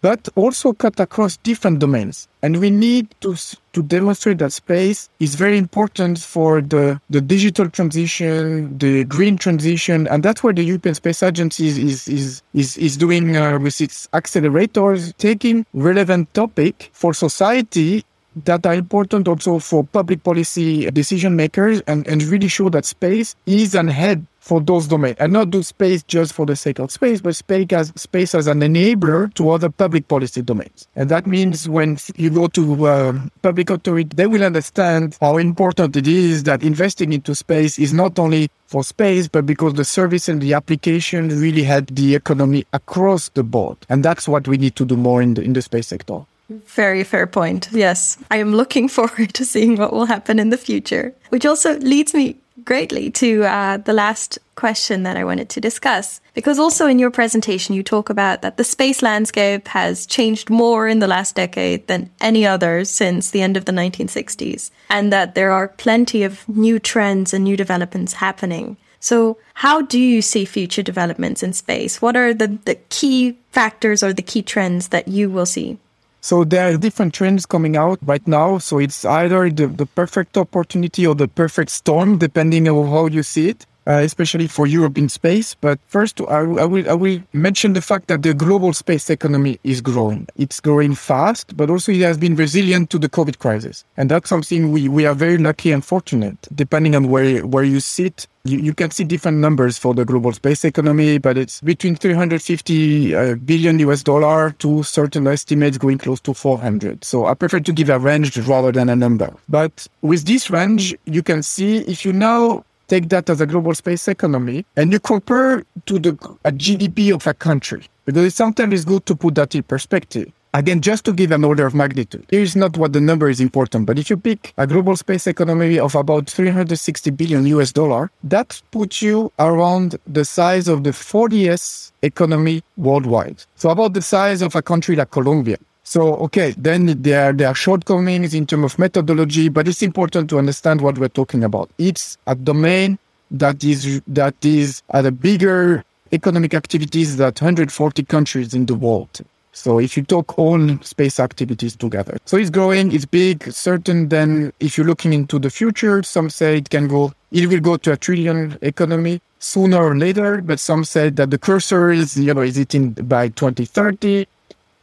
but 0.01 0.31
also 0.35 0.73
cut 0.73 0.99
across 0.99 1.37
different 1.39 1.79
domains. 1.79 2.29
And 2.43 2.59
we 2.59 2.71
need 2.71 3.15
to, 3.21 3.37
to 3.75 3.83
demonstrate 3.83 4.39
that 4.39 4.53
space 4.53 5.11
is 5.21 5.35
very 5.35 5.59
important 5.59 6.19
for 6.19 6.63
the, 6.63 6.99
the 7.11 7.21
digital 7.21 7.69
transition, 7.69 8.79
the 8.79 9.05
green 9.05 9.37
transition. 9.37 10.09
And 10.09 10.23
that's 10.23 10.43
where 10.43 10.55
the 10.55 10.65
European 10.65 10.95
Space 10.95 11.23
Agency 11.23 11.67
is, 11.67 12.09
is, 12.09 12.43
is, 12.55 12.79
is, 12.79 12.97
doing 12.97 13.37
uh, 13.37 13.59
with 13.59 13.79
its 13.83 14.09
accelerators, 14.15 15.15
taking 15.19 15.67
relevant 15.75 16.33
topic 16.33 16.89
for 16.95 17.13
society 17.13 18.05
that 18.45 18.67
are 18.67 18.75
important 18.75 19.29
also 19.29 19.59
for 19.59 19.85
public 19.85 20.23
policy 20.23 20.91
decision 20.91 21.37
makers 21.37 21.81
and, 21.87 22.07
and 22.07 22.23
really 22.25 22.49
show 22.49 22.69
that 22.71 22.85
space 22.85 23.35
is 23.47 23.75
an 23.75 23.89
head 23.89 24.27
for 24.41 24.61
those 24.61 24.89
domains 24.89 25.17
and 25.21 25.33
not 25.33 25.51
do 25.51 25.63
space 25.63 26.03
just 26.03 26.33
for 26.33 26.47
the 26.47 26.57
sake 26.57 26.79
of 26.79 26.91
space, 26.91 27.21
but 27.21 27.37
space 27.37 27.67
as, 27.73 27.93
space 27.95 28.35
as 28.35 28.47
an 28.47 28.61
enabler 28.61 29.33
to 29.35 29.51
other 29.51 29.69
public 29.69 30.09
policy 30.09 30.43
domains. 30.43 30.89
And 30.97 31.11
that 31.11 31.27
means 31.27 31.69
when 31.69 31.99
you 32.17 32.31
go 32.31 32.49
to 32.49 32.87
uh, 32.87 33.21
public 33.43 33.71
authority, 33.71 34.09
they 34.15 34.27
will 34.27 34.43
understand 34.43 35.17
how 35.21 35.37
important 35.37 35.95
it 35.95 36.09
is 36.09 36.45
that 36.45 36.63
investing 36.63 37.13
into 37.13 37.35
space 37.35 37.79
is 37.79 37.93
not 37.93 38.19
only 38.19 38.51
for 38.67 38.83
space, 38.83 39.29
but 39.29 39.45
because 39.45 39.75
the 39.75 39.85
service 39.85 40.29
and 40.29 40.41
the 40.41 40.55
application 40.55 41.29
really 41.29 41.63
help 41.63 41.87
the 41.93 42.15
economy 42.15 42.65
across 42.73 43.29
the 43.31 43.43
board. 43.43 43.77
And 43.89 44.03
that's 44.03 44.27
what 44.27 44.49
we 44.49 44.57
need 44.57 44.75
to 44.77 44.87
do 44.87 44.97
more 44.97 45.21
in 45.21 45.35
the, 45.35 45.43
in 45.43 45.53
the 45.53 45.63
space 45.63 45.89
sector. 45.89 46.25
Very 46.51 47.05
fair 47.05 47.27
point. 47.27 47.69
Yes, 47.73 48.19
I 48.31 48.39
am 48.39 48.55
looking 48.55 48.89
forward 48.97 49.35
to 49.35 49.45
seeing 49.45 49.77
what 49.77 49.93
will 49.93 50.07
happen 50.07 50.39
in 50.39 50.51
the 50.51 50.57
future. 50.57 51.15
Which 51.31 51.47
also 51.47 51.79
leads 51.79 52.13
me 52.13 52.37
greatly 52.65 53.11
to 53.11 53.45
uh, 53.45 53.77
the 53.79 53.93
last 53.93 54.39
question 54.55 55.03
that 55.05 55.17
I 55.17 55.25
wanted 55.25 55.49
to 55.51 55.61
discuss. 55.61 56.21
Because 56.35 56.59
also 56.59 56.87
in 56.87 56.99
your 56.99 57.11
presentation, 57.11 57.75
you 57.75 57.83
talk 57.83 58.11
about 58.11 58.43
that 58.43 58.57
the 58.57 58.65
space 58.65 59.03
landscape 59.03 59.69
has 59.69 60.07
changed 60.07 60.51
more 60.51 60.87
in 60.87 60.99
the 60.99 61.07
last 61.07 61.35
decade 61.35 61.87
than 61.87 62.11
any 62.21 62.47
other 62.47 62.85
since 62.85 63.31
the 63.31 63.43
end 63.43 63.57
of 63.57 63.65
the 63.65 63.73
1960s, 63.73 64.71
and 64.91 65.13
that 65.13 65.35
there 65.35 65.53
are 65.53 65.69
plenty 65.69 66.23
of 66.23 66.47
new 66.49 66.79
trends 66.79 67.33
and 67.33 67.45
new 67.45 67.57
developments 67.57 68.15
happening. 68.15 68.77
So, 69.03 69.39
how 69.55 69.81
do 69.81 69.99
you 69.99 70.21
see 70.21 70.45
future 70.45 70.83
developments 70.83 71.43
in 71.43 71.55
space? 71.55 72.03
What 72.03 72.17
are 72.17 72.35
the, 72.35 72.59
the 72.67 72.75
key 72.91 73.39
factors 73.51 74.03
or 74.03 74.13
the 74.13 74.23
key 74.23 74.43
trends 74.43 74.89
that 74.89 75.09
you 75.09 75.31
will 75.31 75.47
see? 75.47 75.79
So 76.21 76.45
there 76.45 76.73
are 76.73 76.77
different 76.77 77.15
trends 77.15 77.47
coming 77.47 77.77
out 77.77 77.99
right 78.03 78.27
now. 78.27 78.59
So 78.59 78.79
it's 78.79 79.05
either 79.05 79.51
the, 79.51 79.67
the 79.67 79.87
perfect 79.87 80.37
opportunity 80.37 81.07
or 81.07 81.15
the 81.15 81.29
perfect 81.29 81.71
storm, 81.71 82.19
depending 82.19 82.69
on 82.69 82.89
how 82.89 83.07
you 83.07 83.23
see 83.23 83.49
it 83.49 83.67
uh, 83.87 84.03
especially 84.05 84.47
for 84.47 84.67
Europe 84.67 84.97
in 84.99 85.09
space. 85.09 85.55
But 85.55 85.79
first, 85.87 86.21
I, 86.21 86.41
I, 86.41 86.65
will, 86.65 86.89
I 86.89 86.95
will 86.95 87.21
mention 87.33 87.73
the 87.73 87.83
fact 87.83 88.09
that 88.09 88.23
the 88.23 88.35
global 88.35 88.73
space 88.73 89.11
economy 89.11 89.59
is 89.65 89.81
growing. 89.81 90.29
It's 90.37 90.61
growing 90.61 90.95
fast, 90.95 91.57
but 91.57 91.71
also 91.71 91.93
it 91.93 92.01
has 92.03 92.19
been 92.19 92.37
resilient 92.37 92.91
to 92.91 92.99
the 92.99 93.09
COVID 93.09 93.39
crisis. 93.39 93.85
And 93.97 94.11
that's 94.11 94.29
something 94.29 94.71
we, 94.71 94.89
we 94.89 95.07
are 95.07 95.15
very 95.15 95.39
lucky 95.39 95.73
and 95.73 95.85
fortunate. 95.85 96.37
Depending 96.55 96.95
on 96.95 97.09
where, 97.09 97.45
where 97.47 97.65
you 97.65 97.81
sit, 97.81 98.27
you, 98.45 98.59
you 98.59 98.75
can 98.75 98.91
see 98.91 99.05
different 99.05 99.39
numbers 99.39 99.79
for 99.79 99.95
the 99.95 100.05
global 100.05 100.33
space 100.33 100.65
economy, 100.65 101.19
but 101.19 101.37
it's 101.37 101.61
between 101.61 101.97
350 101.97 103.15
uh, 103.15 103.37
US 103.47 104.03
dollar 104.03 104.51
to 104.59 104.83
certain 104.83 105.27
estimates 105.27 105.79
going 105.79 105.99
close 105.99 106.21
to 106.21 106.35
400. 106.35 107.05
So 107.05 107.27
I 107.27 107.35
prefer 107.35 107.61
to 107.61 107.73
give 107.73 107.91
a 107.91 107.99
range 107.99 108.37
rather 108.39 108.73
than 108.73 108.89
a 108.89 108.97
number. 108.97 109.33
But 109.49 109.87
with 110.03 110.25
this 110.25 110.51
range, 110.51 110.95
you 111.05 111.23
can 111.23 111.43
see 111.43 111.79
if 111.79 112.05
you 112.05 112.13
now 112.13 112.65
take 112.89 113.09
that 113.11 113.31
as 113.31 113.41
a 113.41 113.47
global 113.47 113.75
space 113.75 114.09
economy 114.09 114.65
and 114.77 114.93
you 114.93 114.99
compare 114.99 115.63
to 115.87 115.99
the 115.99 116.13
GDP 116.13 117.15
of 117.15 117.27
a 117.27 117.35
country, 117.35 117.85
because 118.05 118.35
sometimes 118.35 118.75
is 118.75 118.85
good 118.85 119.07
to 119.07 119.15
put 119.15 119.35
that 119.37 119.55
in 119.55 119.63
perspective. 119.63 120.33
Again, 120.53 120.81
just 120.81 121.05
to 121.05 121.13
give 121.13 121.31
an 121.31 121.45
order 121.45 121.65
of 121.65 121.77
magnitude, 121.77 122.27
here 122.29 122.41
is 122.41 122.57
not 122.57 122.77
what 122.77 122.93
the 122.93 123.01
number 123.01 123.29
is 123.29 123.41
important, 123.41 123.87
but 123.87 124.01
if 124.01 124.11
you 124.11 124.17
pick 124.17 124.53
a 124.59 124.67
global 124.67 124.97
space 124.97 125.29
economy 125.29 125.79
of 125.79 125.95
about 125.95 126.29
360 126.29 127.11
billion 127.13 127.47
US 127.47 127.71
dollar, 127.71 128.11
that 128.25 128.61
puts 128.73 129.01
you 129.01 129.31
around 129.39 129.97
the 130.09 130.25
size 130.25 130.67
of 130.67 130.83
the 130.83 130.91
40th 130.91 131.93
economy 132.03 132.65
worldwide. 132.77 133.45
So 133.55 133.71
about 133.71 133.95
the 133.95 134.03
size 134.03 134.43
of 134.43 134.57
a 134.57 134.63
country 134.63 134.97
like 134.97 135.13
Colombia. 135.13 135.57
So, 135.85 136.15
okay, 136.17 136.53
then 136.59 137.01
there, 137.01 137.33
there 137.33 137.47
are 137.47 137.55
shortcomings 137.55 138.35
in 138.35 138.45
terms 138.45 138.73
of 138.73 138.79
methodology, 138.79 139.51
but 139.51 139.69
it's 139.69 139.83
important 139.83 140.31
to 140.31 140.39
understand 140.39 140.81
what 140.81 140.99
we're 140.99 141.09
talking 141.09 141.45
about. 141.45 141.71
It's 141.79 142.19
a 142.27 142.35
domain 142.35 142.99
that 143.31 143.63
is, 143.63 144.03
that 144.09 144.35
is 144.45 144.83
at 144.91 145.07
a 145.07 145.13
bigger 145.13 145.85
economic 146.11 146.55
activities 146.55 147.19
than 147.19 147.27
140 147.27 148.03
countries 148.03 148.53
in 148.53 148.67
the 148.67 148.75
world. 148.75 149.21
So 149.61 149.79
if 149.79 149.95
you 149.95 150.03
talk 150.03 150.39
all 150.39 150.79
space 150.79 151.21
activities 151.21 151.77
together. 151.77 152.17
So 152.25 152.39
it's 152.39 152.49
growing, 152.49 152.93
it's 152.93 153.05
big, 153.05 153.53
certain 153.53 154.09
then 154.09 154.55
if 154.59 154.79
you're 154.79 154.87
looking 154.87 155.13
into 155.13 155.39
the 155.39 155.51
future, 155.51 156.03
some 156.03 156.31
say 156.31 156.57
it 156.57 156.71
can 156.71 156.89
go, 156.89 157.13
it 157.31 157.47
will 157.47 157.61
go 157.61 157.77
to 157.77 157.93
a 157.93 157.97
trillion 157.99 158.57
economy 158.63 159.21
sooner 159.39 159.77
or 159.77 159.99
later, 159.99 160.41
but 160.41 160.61
some 160.61 160.83
say 160.83 161.11
that 161.11 161.31
the 161.31 161.37
cursor 161.37 161.91
is, 161.91 162.17
you 162.17 162.33
know, 162.33 162.41
is 162.41 162.57
it 162.57 162.75
in 162.75 162.93
by 162.93 163.29
2030? 163.29 164.25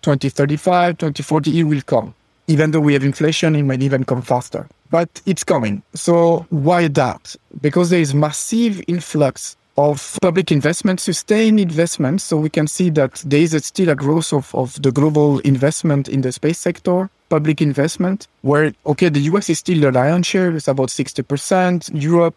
2035, 0.04 1.00
2040, 1.00 1.60
it 1.60 1.64
will 1.64 1.82
come. 1.82 2.14
Even 2.46 2.70
though 2.70 2.80
we 2.80 2.94
have 2.94 3.04
inflation, 3.04 3.56
it 3.56 3.64
might 3.64 3.82
even 3.82 4.04
come 4.04 4.22
faster. 4.22 4.68
But 4.92 5.10
it's 5.26 5.44
coming. 5.44 5.82
So 5.96 6.46
why 6.52 6.88
that? 6.90 7.36
Because 7.62 7.90
there 7.90 8.00
is 8.00 8.14
massive 8.14 8.82
influx 8.88 9.58
of 9.78 10.18
public 10.22 10.52
investment, 10.52 11.00
sustained 11.00 11.60
investment. 11.60 12.22
So 12.22 12.38
we 12.38 12.50
can 12.50 12.68
see 12.68 12.90
that 12.92 13.22
there 13.26 13.42
is 13.42 13.56
still 13.66 13.90
a 13.90 13.96
growth 13.96 14.34
of, 14.34 14.54
of 14.56 14.82
the 14.82 14.92
global 14.92 15.40
investment 15.40 16.10
in 16.10 16.22
the 16.22 16.32
space 16.32 16.58
sector, 16.58 17.10
public 17.30 17.62
investment, 17.62 18.28
where, 18.42 18.74
okay, 18.86 19.10
the 19.10 19.20
US 19.32 19.50
is 19.50 19.60
still 19.60 19.80
the 19.80 19.92
lion's 19.92 20.26
share, 20.26 20.56
it's 20.56 20.68
about 20.68 20.90
60%. 20.90 21.92
Europe 21.94 22.36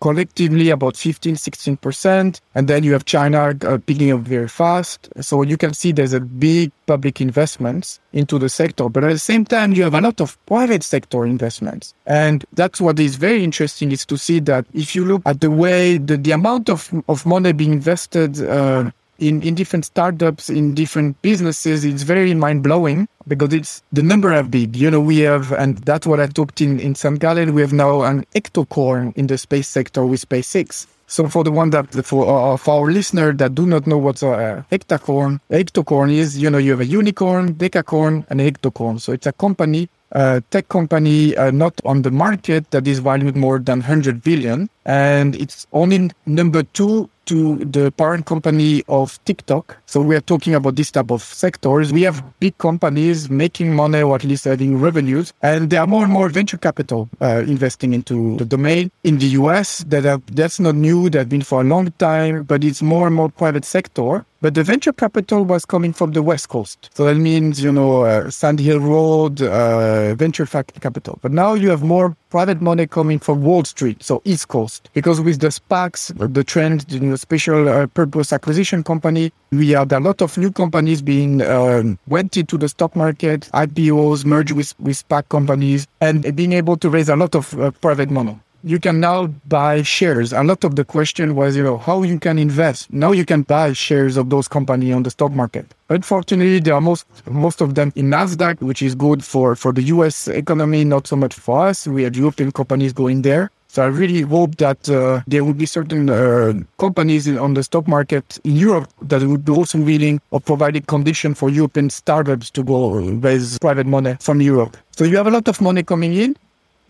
collectively 0.00 0.70
about 0.70 0.96
15, 0.96 1.34
16%. 1.34 2.40
And 2.54 2.68
then 2.68 2.84
you 2.84 2.92
have 2.92 3.04
China 3.04 3.54
uh, 3.62 3.78
picking 3.84 4.12
up 4.12 4.20
very 4.20 4.48
fast. 4.48 5.08
So 5.20 5.42
you 5.42 5.56
can 5.56 5.74
see 5.74 5.92
there's 5.92 6.12
a 6.12 6.20
big 6.20 6.72
public 6.86 7.20
investments 7.20 8.00
into 8.12 8.38
the 8.38 8.48
sector. 8.48 8.88
But 8.88 9.04
at 9.04 9.10
the 9.10 9.18
same 9.18 9.44
time, 9.44 9.72
you 9.72 9.82
have 9.82 9.94
a 9.94 10.00
lot 10.00 10.20
of 10.20 10.38
private 10.46 10.82
sector 10.82 11.24
investments. 11.24 11.94
And 12.06 12.44
that's 12.52 12.80
what 12.80 12.98
is 12.98 13.16
very 13.16 13.44
interesting 13.44 13.92
is 13.92 14.06
to 14.06 14.16
see 14.16 14.40
that 14.40 14.66
if 14.72 14.94
you 14.94 15.04
look 15.04 15.22
at 15.26 15.40
the 15.40 15.50
way 15.50 15.98
the, 15.98 16.16
the 16.16 16.32
amount 16.32 16.70
of, 16.70 16.90
of 17.08 17.26
money 17.26 17.52
being 17.52 17.72
invested 17.72 18.40
uh, 18.42 18.90
in, 19.18 19.42
in 19.42 19.54
different 19.54 19.84
startups, 19.84 20.48
in 20.48 20.74
different 20.74 21.20
businesses, 21.22 21.84
it's 21.84 22.02
very 22.02 22.34
mind 22.34 22.62
blowing 22.62 23.08
because 23.26 23.52
it's 23.52 23.82
the 23.92 24.02
number 24.02 24.32
are 24.32 24.42
big. 24.42 24.76
You 24.76 24.90
know, 24.90 25.00
we 25.00 25.18
have, 25.20 25.52
and 25.52 25.78
that's 25.78 26.06
what 26.06 26.20
I 26.20 26.26
talked 26.26 26.60
in, 26.60 26.80
in 26.80 26.94
St. 26.94 27.18
Gallen, 27.18 27.54
we 27.54 27.60
have 27.60 27.72
now 27.72 28.02
an 28.02 28.24
hectocorn 28.34 29.16
in 29.16 29.26
the 29.26 29.38
space 29.38 29.68
sector 29.68 30.06
with 30.06 30.26
SpaceX. 30.26 30.86
So 31.10 31.26
for 31.26 31.42
the 31.42 31.50
one 31.50 31.70
that 31.70 31.92
for, 32.04 32.52
uh, 32.52 32.56
for 32.58 32.80
our 32.84 32.92
listener 32.92 33.32
that 33.32 33.54
do 33.54 33.66
not 33.66 33.86
know 33.86 33.96
what's 33.96 34.22
a 34.22 34.66
hectacorn, 34.70 35.40
hectocorn 35.50 36.12
is 36.12 36.36
you 36.36 36.50
know 36.50 36.58
you 36.58 36.72
have 36.72 36.80
a 36.80 36.86
unicorn, 36.86 37.54
decacorn, 37.54 38.26
and 38.28 38.42
a 38.42 38.50
hectocorn. 38.50 39.00
So 39.00 39.12
it's 39.12 39.26
a 39.26 39.32
company, 39.32 39.88
a 40.12 40.42
tech 40.50 40.68
company, 40.68 41.34
uh, 41.34 41.50
not 41.50 41.80
on 41.86 42.02
the 42.02 42.10
market 42.10 42.70
that 42.72 42.86
is 42.86 42.98
valued 42.98 43.36
more 43.36 43.58
than 43.58 43.78
100 43.78 44.22
billion, 44.22 44.68
and 44.84 45.34
it's 45.36 45.66
only 45.72 46.10
number 46.26 46.62
two 46.62 47.08
to 47.28 47.56
the 47.56 47.92
parent 47.92 48.26
company 48.26 48.82
of 48.88 49.22
TikTok. 49.24 49.76
So 49.86 50.00
we 50.00 50.16
are 50.16 50.20
talking 50.20 50.54
about 50.54 50.76
this 50.76 50.90
type 50.90 51.10
of 51.10 51.22
sectors. 51.22 51.92
We 51.92 52.02
have 52.02 52.22
big 52.40 52.56
companies 52.58 53.30
making 53.30 53.74
money 53.74 54.02
or 54.02 54.16
at 54.16 54.24
least 54.24 54.44
having 54.44 54.80
revenues, 54.80 55.32
and 55.42 55.70
there 55.70 55.80
are 55.80 55.86
more 55.86 56.04
and 56.04 56.12
more 56.12 56.28
venture 56.28 56.58
capital 56.58 57.08
uh, 57.20 57.44
investing 57.46 57.94
into 57.94 58.36
the 58.36 58.44
domain 58.44 58.90
in 59.04 59.18
the 59.18 59.26
US. 59.40 59.84
That 59.88 60.04
have, 60.04 60.22
that's 60.34 60.58
not 60.58 60.74
new. 60.74 61.10
That's 61.10 61.28
been 61.28 61.42
for 61.42 61.60
a 61.60 61.64
long 61.64 61.90
time, 61.98 62.44
but 62.44 62.64
it's 62.64 62.82
more 62.82 63.06
and 63.06 63.14
more 63.16 63.28
private 63.28 63.64
sector. 63.64 64.24
But 64.40 64.54
the 64.54 64.62
venture 64.62 64.92
capital 64.92 65.44
was 65.44 65.64
coming 65.64 65.92
from 65.92 66.12
the 66.12 66.22
West 66.22 66.48
Coast. 66.48 66.90
So 66.94 67.04
that 67.06 67.16
means, 67.16 67.60
you 67.60 67.72
know, 67.72 68.04
uh, 68.04 68.30
Sand 68.30 68.60
Hill 68.60 68.78
Road, 68.78 69.42
uh, 69.42 70.14
venture 70.14 70.46
capital. 70.46 71.18
But 71.22 71.32
now 71.32 71.54
you 71.54 71.70
have 71.70 71.82
more 71.82 72.16
private 72.30 72.60
money 72.60 72.86
coming 72.86 73.18
from 73.18 73.42
Wall 73.42 73.64
Street, 73.64 74.00
so 74.00 74.22
East 74.24 74.46
Coast. 74.46 74.90
Because 74.94 75.20
with 75.20 75.40
the 75.40 75.48
SPACs, 75.48 76.14
the 76.32 76.44
trend, 76.44 76.86
you 76.88 77.00
know, 77.00 77.16
special 77.16 77.68
uh, 77.68 77.88
purpose 77.88 78.32
acquisition 78.32 78.84
company, 78.84 79.32
we 79.50 79.70
had 79.70 79.90
a 79.90 79.98
lot 79.98 80.22
of 80.22 80.38
new 80.38 80.52
companies 80.52 81.02
being 81.02 81.42
um, 81.42 81.98
went 82.06 82.36
into 82.36 82.56
the 82.56 82.68
stock 82.68 82.94
market, 82.94 83.50
IPOs, 83.54 84.24
merge 84.24 84.52
with, 84.52 84.72
with 84.78 85.02
SPAC 85.08 85.28
companies, 85.30 85.88
and 86.00 86.36
being 86.36 86.52
able 86.52 86.76
to 86.76 86.88
raise 86.88 87.08
a 87.08 87.16
lot 87.16 87.34
of 87.34 87.58
uh, 87.58 87.72
private 87.72 88.08
money 88.08 88.38
you 88.64 88.78
can 88.78 89.00
now 89.00 89.26
buy 89.46 89.82
shares. 89.82 90.32
A 90.32 90.42
lot 90.42 90.64
of 90.64 90.76
the 90.76 90.84
question 90.84 91.34
was, 91.34 91.56
you 91.56 91.62
know, 91.62 91.78
how 91.78 92.02
you 92.02 92.18
can 92.18 92.38
invest. 92.38 92.92
Now 92.92 93.12
you 93.12 93.24
can 93.24 93.42
buy 93.42 93.72
shares 93.72 94.16
of 94.16 94.30
those 94.30 94.48
companies 94.48 94.94
on 94.94 95.02
the 95.02 95.10
stock 95.10 95.32
market. 95.32 95.74
Unfortunately, 95.88 96.60
there 96.60 96.74
are 96.74 96.80
most 96.80 97.06
most 97.26 97.60
of 97.60 97.74
them 97.74 97.92
in 97.94 98.10
Nasdaq, 98.10 98.60
which 98.60 98.82
is 98.82 98.94
good 98.94 99.24
for 99.24 99.54
for 99.54 99.72
the 99.72 99.82
U.S. 99.94 100.28
economy, 100.28 100.84
not 100.84 101.06
so 101.06 101.16
much 101.16 101.34
for 101.34 101.66
us. 101.68 101.86
We 101.86 102.02
had 102.02 102.16
European 102.16 102.52
companies 102.52 102.92
going 102.92 103.22
there. 103.22 103.50
So 103.70 103.82
I 103.82 103.86
really 103.86 104.22
hope 104.22 104.56
that 104.56 104.88
uh, 104.88 105.20
there 105.26 105.44
will 105.44 105.52
be 105.52 105.66
certain 105.66 106.08
uh, 106.08 106.54
companies 106.78 107.28
on 107.28 107.52
the 107.52 107.62
stock 107.62 107.86
market 107.86 108.40
in 108.42 108.56
Europe 108.56 108.88
that 109.02 109.22
would 109.22 109.44
be 109.44 109.52
also 109.52 109.78
willing 109.78 110.22
or 110.30 110.40
providing 110.40 110.82
condition 110.82 111.34
for 111.34 111.50
European 111.50 111.90
startups 111.90 112.50
to 112.52 112.64
go 112.64 112.92
raise 112.94 113.58
private 113.58 113.86
money 113.86 114.16
from 114.20 114.40
Europe. 114.40 114.78
So 114.92 115.04
you 115.04 115.18
have 115.18 115.26
a 115.26 115.30
lot 115.30 115.48
of 115.48 115.60
money 115.60 115.82
coming 115.82 116.14
in 116.14 116.34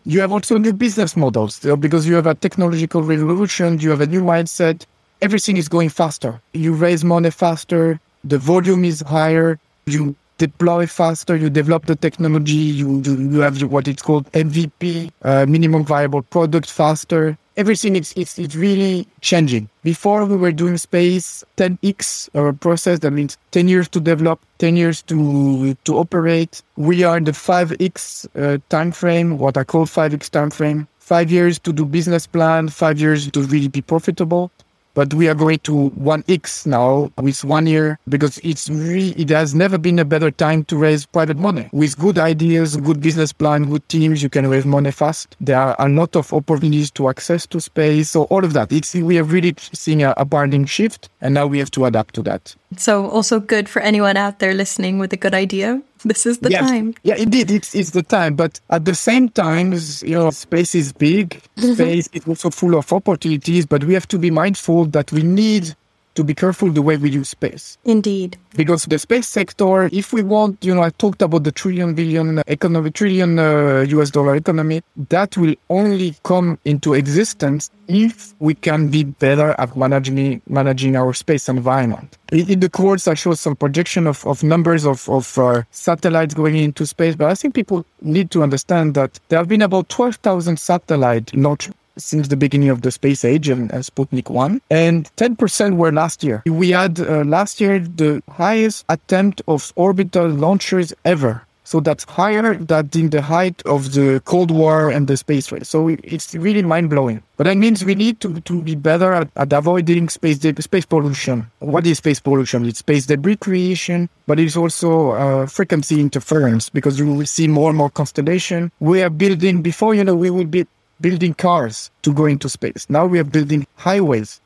you 0.05 0.21
have 0.21 0.33
also 0.33 0.59
new 0.59 0.73
business 0.73 1.17
models 1.17 1.61
because 1.78 2.07
you 2.07 2.14
have 2.14 2.26
a 2.26 2.35
technological 2.35 3.02
revolution, 3.02 3.78
you 3.81 3.90
have 3.90 4.00
a 4.00 4.07
new 4.07 4.23
mindset. 4.23 4.87
Everything 5.21 5.57
is 5.57 5.69
going 5.69 5.88
faster. 5.88 6.40
You 6.52 6.73
raise 6.75 7.05
money 7.05 7.31
faster, 7.31 8.00
the 8.25 8.38
volume 8.38 8.85
is 8.85 9.00
higher, 9.00 9.59
you 9.87 10.14
deploy 10.38 10.87
faster, 10.87 11.35
you 11.35 11.50
develop 11.50 11.87
the 11.87 11.97
technology, 11.97 12.52
you, 12.52 13.02
you 13.02 13.40
have 13.40 13.61
what 13.64 13.88
it's 13.88 14.02
called 14.02 14.31
MVP, 14.33 15.11
uh, 15.23 15.47
minimum 15.47 15.85
viable 15.85 16.23
product 16.23 16.71
faster 16.71 17.37
everything 17.59 17.97
is, 17.97 18.12
is, 18.15 18.38
is 18.38 18.57
really 18.57 19.07
changing. 19.21 19.69
Before 19.83 20.25
we 20.25 20.37
were 20.37 20.53
doing 20.53 20.79
space 20.79 21.44
10x 21.57 22.31
or 22.33 22.53
process 22.53 23.01
that 23.01 23.11
means 23.11 23.37
10 23.51 23.68
years 23.68 23.88
to 23.88 24.01
develop, 24.01 24.40
10 24.59 24.77
years 24.77 25.03
to 25.03 25.75
to 25.85 25.99
operate. 25.99 26.62
We 26.77 27.03
are 27.03 27.18
in 27.18 27.25
the 27.25 27.33
5x 27.33 28.27
uh, 28.35 28.59
time 28.71 28.92
frame, 28.92 29.38
what 29.38 29.57
I 29.57 29.64
call 29.64 29.85
5x 29.87 30.31
time 30.31 30.51
frame. 30.51 30.87
Five 31.01 31.31
years 31.31 31.59
to 31.61 31.73
do 31.73 31.85
business 31.85 32.27
plan, 32.27 32.68
five 32.68 33.01
years 33.01 33.31
to 33.31 33.42
really 33.42 33.68
be 33.68 33.83
profitable. 33.83 34.51
But 34.98 35.14
we 35.14 35.28
are 35.28 35.34
going 35.37 35.61
to 35.61 35.90
1x 35.90 36.66
now 36.66 37.12
with 37.22 37.44
one 37.44 37.68
year 37.68 38.00
because 38.08 38.38
it's 38.38 38.68
really, 38.68 39.11
it 39.11 39.28
has 39.28 39.54
never 39.54 39.78
been 39.78 40.00
a 40.00 40.04
better 40.04 40.32
time 40.32 40.64
to 40.64 40.76
raise 40.76 41.06
private 41.06 41.37
money. 41.37 41.68
With 41.70 41.96
good 41.96 42.18
ideas, 42.18 42.76
good 42.76 43.00
business 43.00 43.32
plan, 43.32 43.70
good 43.70 43.88
teams, 43.88 44.24
you 44.24 44.28
can 44.28 44.48
raise 44.50 44.66
money 44.66 44.90
fast. 44.90 45.37
There 45.40 45.56
are 45.56 45.76
a 45.78 45.88
lot 45.88 46.16
of 46.16 46.32
opportunities 46.32 46.90
to 46.98 47.08
access 47.08 47.46
to 47.46 47.61
space. 47.61 48.11
So 48.11 48.24
all 48.24 48.44
of 48.44 48.54
that, 48.54 48.72
it's, 48.72 48.92
we 48.92 49.18
are 49.18 49.22
really 49.22 49.54
seeing 49.72 50.02
a, 50.02 50.14
a 50.16 50.66
shift 50.66 51.08
and 51.20 51.32
now 51.32 51.46
we 51.46 51.61
have 51.61 51.70
to 51.70 51.84
adapt 51.84 52.16
to 52.16 52.22
that. 52.22 52.56
So 52.76 53.09
also 53.09 53.40
good 53.40 53.68
for 53.68 53.81
anyone 53.81 54.16
out 54.16 54.40
there 54.40 54.52
listening 54.52 54.98
with 54.98 55.12
a 55.12 55.16
good 55.16 55.35
idea. 55.35 55.83
This 56.04 56.26
is 56.26 56.38
the 56.38 56.50
yes. 56.50 56.68
time. 56.68 56.94
Yeah, 57.02 57.16
indeed, 57.16 57.50
it's 57.50 57.74
it's 57.74 57.90
the 57.90 58.02
time. 58.02 58.37
But 58.37 58.61
at 58.70 58.85
the 58.85 58.94
same 58.94 59.31
time, 59.31 59.72
you 60.02 60.14
know, 60.14 60.31
space 60.31 60.74
is 60.74 60.92
big. 60.92 61.40
Mm-hmm. 61.57 61.74
Space 61.74 62.09
is 62.12 62.26
also 62.28 62.50
full 62.50 62.76
of 62.76 62.92
opportunities. 62.92 63.66
But 63.66 63.85
we 63.85 63.94
have 63.94 64.07
to 64.09 64.18
be 64.18 64.31
mindful 64.31 64.85
that 64.87 65.11
we 65.12 65.22
need 65.22 65.74
to 66.18 66.24
be 66.24 66.35
careful 66.35 66.68
the 66.72 66.83
way 66.83 66.96
we 66.96 67.11
use 67.11 67.28
space. 67.28 67.78
Indeed. 67.85 68.37
Because 68.57 68.87
the 68.87 68.98
space 68.98 69.28
sector, 69.28 69.85
if 69.92 70.12
we 70.12 70.22
want, 70.22 70.64
you 70.64 70.74
know, 70.74 70.83
I 70.83 70.90
talked 70.90 71.22
about 71.22 71.44
the 71.44 71.52
trillion 71.52 71.94
billion 71.94 72.42
economy, 72.48 72.90
trillion 72.90 73.38
uh, 73.38 73.87
US 73.96 74.11
dollar 74.11 74.35
economy, 74.35 74.83
that 75.11 75.37
will 75.37 75.54
only 75.70 76.16
come 76.24 76.59
into 76.64 76.94
existence 76.94 77.70
if 77.87 78.35
we 78.40 78.54
can 78.54 78.88
be 78.88 79.04
better 79.04 79.54
at 79.59 79.76
managing 79.76 80.42
managing 80.48 80.96
our 80.96 81.12
space 81.14 81.48
environment. 81.48 82.18
In 82.33 82.59
the 82.59 82.68
course, 82.68 83.07
I 83.07 83.14
showed 83.14 83.38
some 83.38 83.54
projection 83.54 84.09
of, 84.09 84.26
of 84.26 84.42
numbers 84.42 84.85
of, 84.85 85.09
of 85.09 85.38
uh, 85.38 85.62
satellites 85.70 86.35
going 86.35 86.57
into 86.57 86.85
space, 86.85 87.14
but 87.14 87.31
I 87.31 87.37
think 87.37 87.54
people 87.54 87.87
need 88.02 88.33
to 88.33 88.42
understand 88.42 88.94
that 88.94 89.20
there 89.28 89.38
have 89.38 89.48
been 89.48 89.62
about 89.62 89.88
12,000 89.88 90.59
satellites 90.59 91.33
launched 91.33 91.70
since 91.98 92.28
the 92.28 92.37
beginning 92.37 92.70
of 92.70 92.82
the 92.82 92.90
space 92.90 93.24
age 93.24 93.48
and, 93.48 93.70
and 93.72 93.84
Sputnik 93.84 94.30
1. 94.30 94.61
And 94.70 95.11
10% 95.16 95.76
were 95.76 95.92
last 95.92 96.24
year. 96.24 96.42
We 96.46 96.70
had 96.70 97.00
uh, 97.00 97.24
last 97.24 97.61
year 97.61 97.78
the 97.80 98.22
highest 98.30 98.84
attempt 98.88 99.42
of 99.48 99.72
orbital 99.76 100.28
launchers 100.28 100.92
ever. 101.04 101.42
So 101.68 101.80
that's 101.80 102.04
higher 102.04 102.54
than 102.54 102.88
in 102.94 103.11
the 103.11 103.20
height 103.20 103.61
of 103.66 103.92
the 103.92 104.22
Cold 104.24 104.50
War 104.50 104.88
and 104.88 105.06
the 105.06 105.18
space 105.18 105.52
race. 105.52 105.68
So 105.68 105.88
it's 105.88 106.34
really 106.34 106.62
mind 106.62 106.88
blowing. 106.88 107.22
But 107.37 107.44
that 107.44 107.58
means 107.58 107.84
we 107.84 107.94
need 107.94 108.20
to, 108.20 108.40
to 108.40 108.62
be 108.62 108.74
better 108.74 109.12
at, 109.12 109.28
at 109.37 109.52
avoiding 109.52 110.08
space 110.08 110.38
de- 110.38 110.62
space 110.62 110.87
pollution. 110.87 111.46
What 111.58 111.87
is 111.87 111.98
space 111.98 112.20
pollution? 112.20 112.64
It's 112.64 112.78
space 112.78 113.04
debris 113.04 113.37
creation, 113.37 114.08
but 114.26 114.40
it's 114.40 114.56
also 114.56 115.11
uh, 115.11 115.46
frequency 115.46 116.00
interference 116.00 116.70
because 116.70 116.98
you 116.98 117.12
will 117.12 117.26
see 117.26 117.48
more 117.48 117.68
and 117.68 117.76
more 117.76 117.90
constellation. 117.90 118.72
We 118.80 119.02
are 119.02 119.11
building 119.11 119.61
before 119.61 119.94
you 119.94 120.04
know 120.04 120.14
we 120.14 120.30
will 120.30 120.46
be 120.46 120.66
building 121.00 121.34
cars 121.34 121.90
to 122.02 122.12
go 122.12 122.26
into 122.26 122.48
space. 122.48 122.87
Now 122.88 123.06
we 123.06 123.18
are 123.18 123.24
building 123.24 123.66
highways 123.76 124.40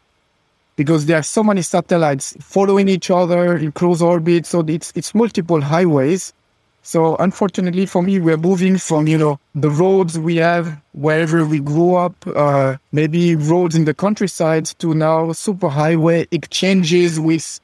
because 0.76 1.06
there 1.06 1.18
are 1.18 1.22
so 1.22 1.42
many 1.42 1.62
satellites 1.62 2.36
following 2.40 2.88
each 2.88 3.10
other 3.10 3.56
in 3.56 3.72
close 3.72 4.02
orbit. 4.02 4.46
So 4.46 4.60
it's, 4.60 4.92
it's 4.94 5.14
multiple 5.14 5.60
highways. 5.60 6.32
So 6.82 7.16
unfortunately 7.16 7.86
for 7.86 8.02
me, 8.02 8.18
we're 8.18 8.36
moving 8.36 8.76
from, 8.78 9.06
you 9.06 9.16
know, 9.16 9.38
the 9.54 9.70
roads 9.70 10.18
we 10.18 10.36
have 10.36 10.80
wherever 10.92 11.44
we 11.44 11.60
grew 11.60 11.94
up, 11.94 12.14
uh, 12.34 12.76
maybe 12.90 13.36
roads 13.36 13.76
in 13.76 13.84
the 13.84 13.94
countryside 13.94 14.66
to 14.80 14.92
now 14.94 15.32
super 15.32 15.68
highway 15.68 16.26
exchanges 16.32 17.20
with, 17.20 17.60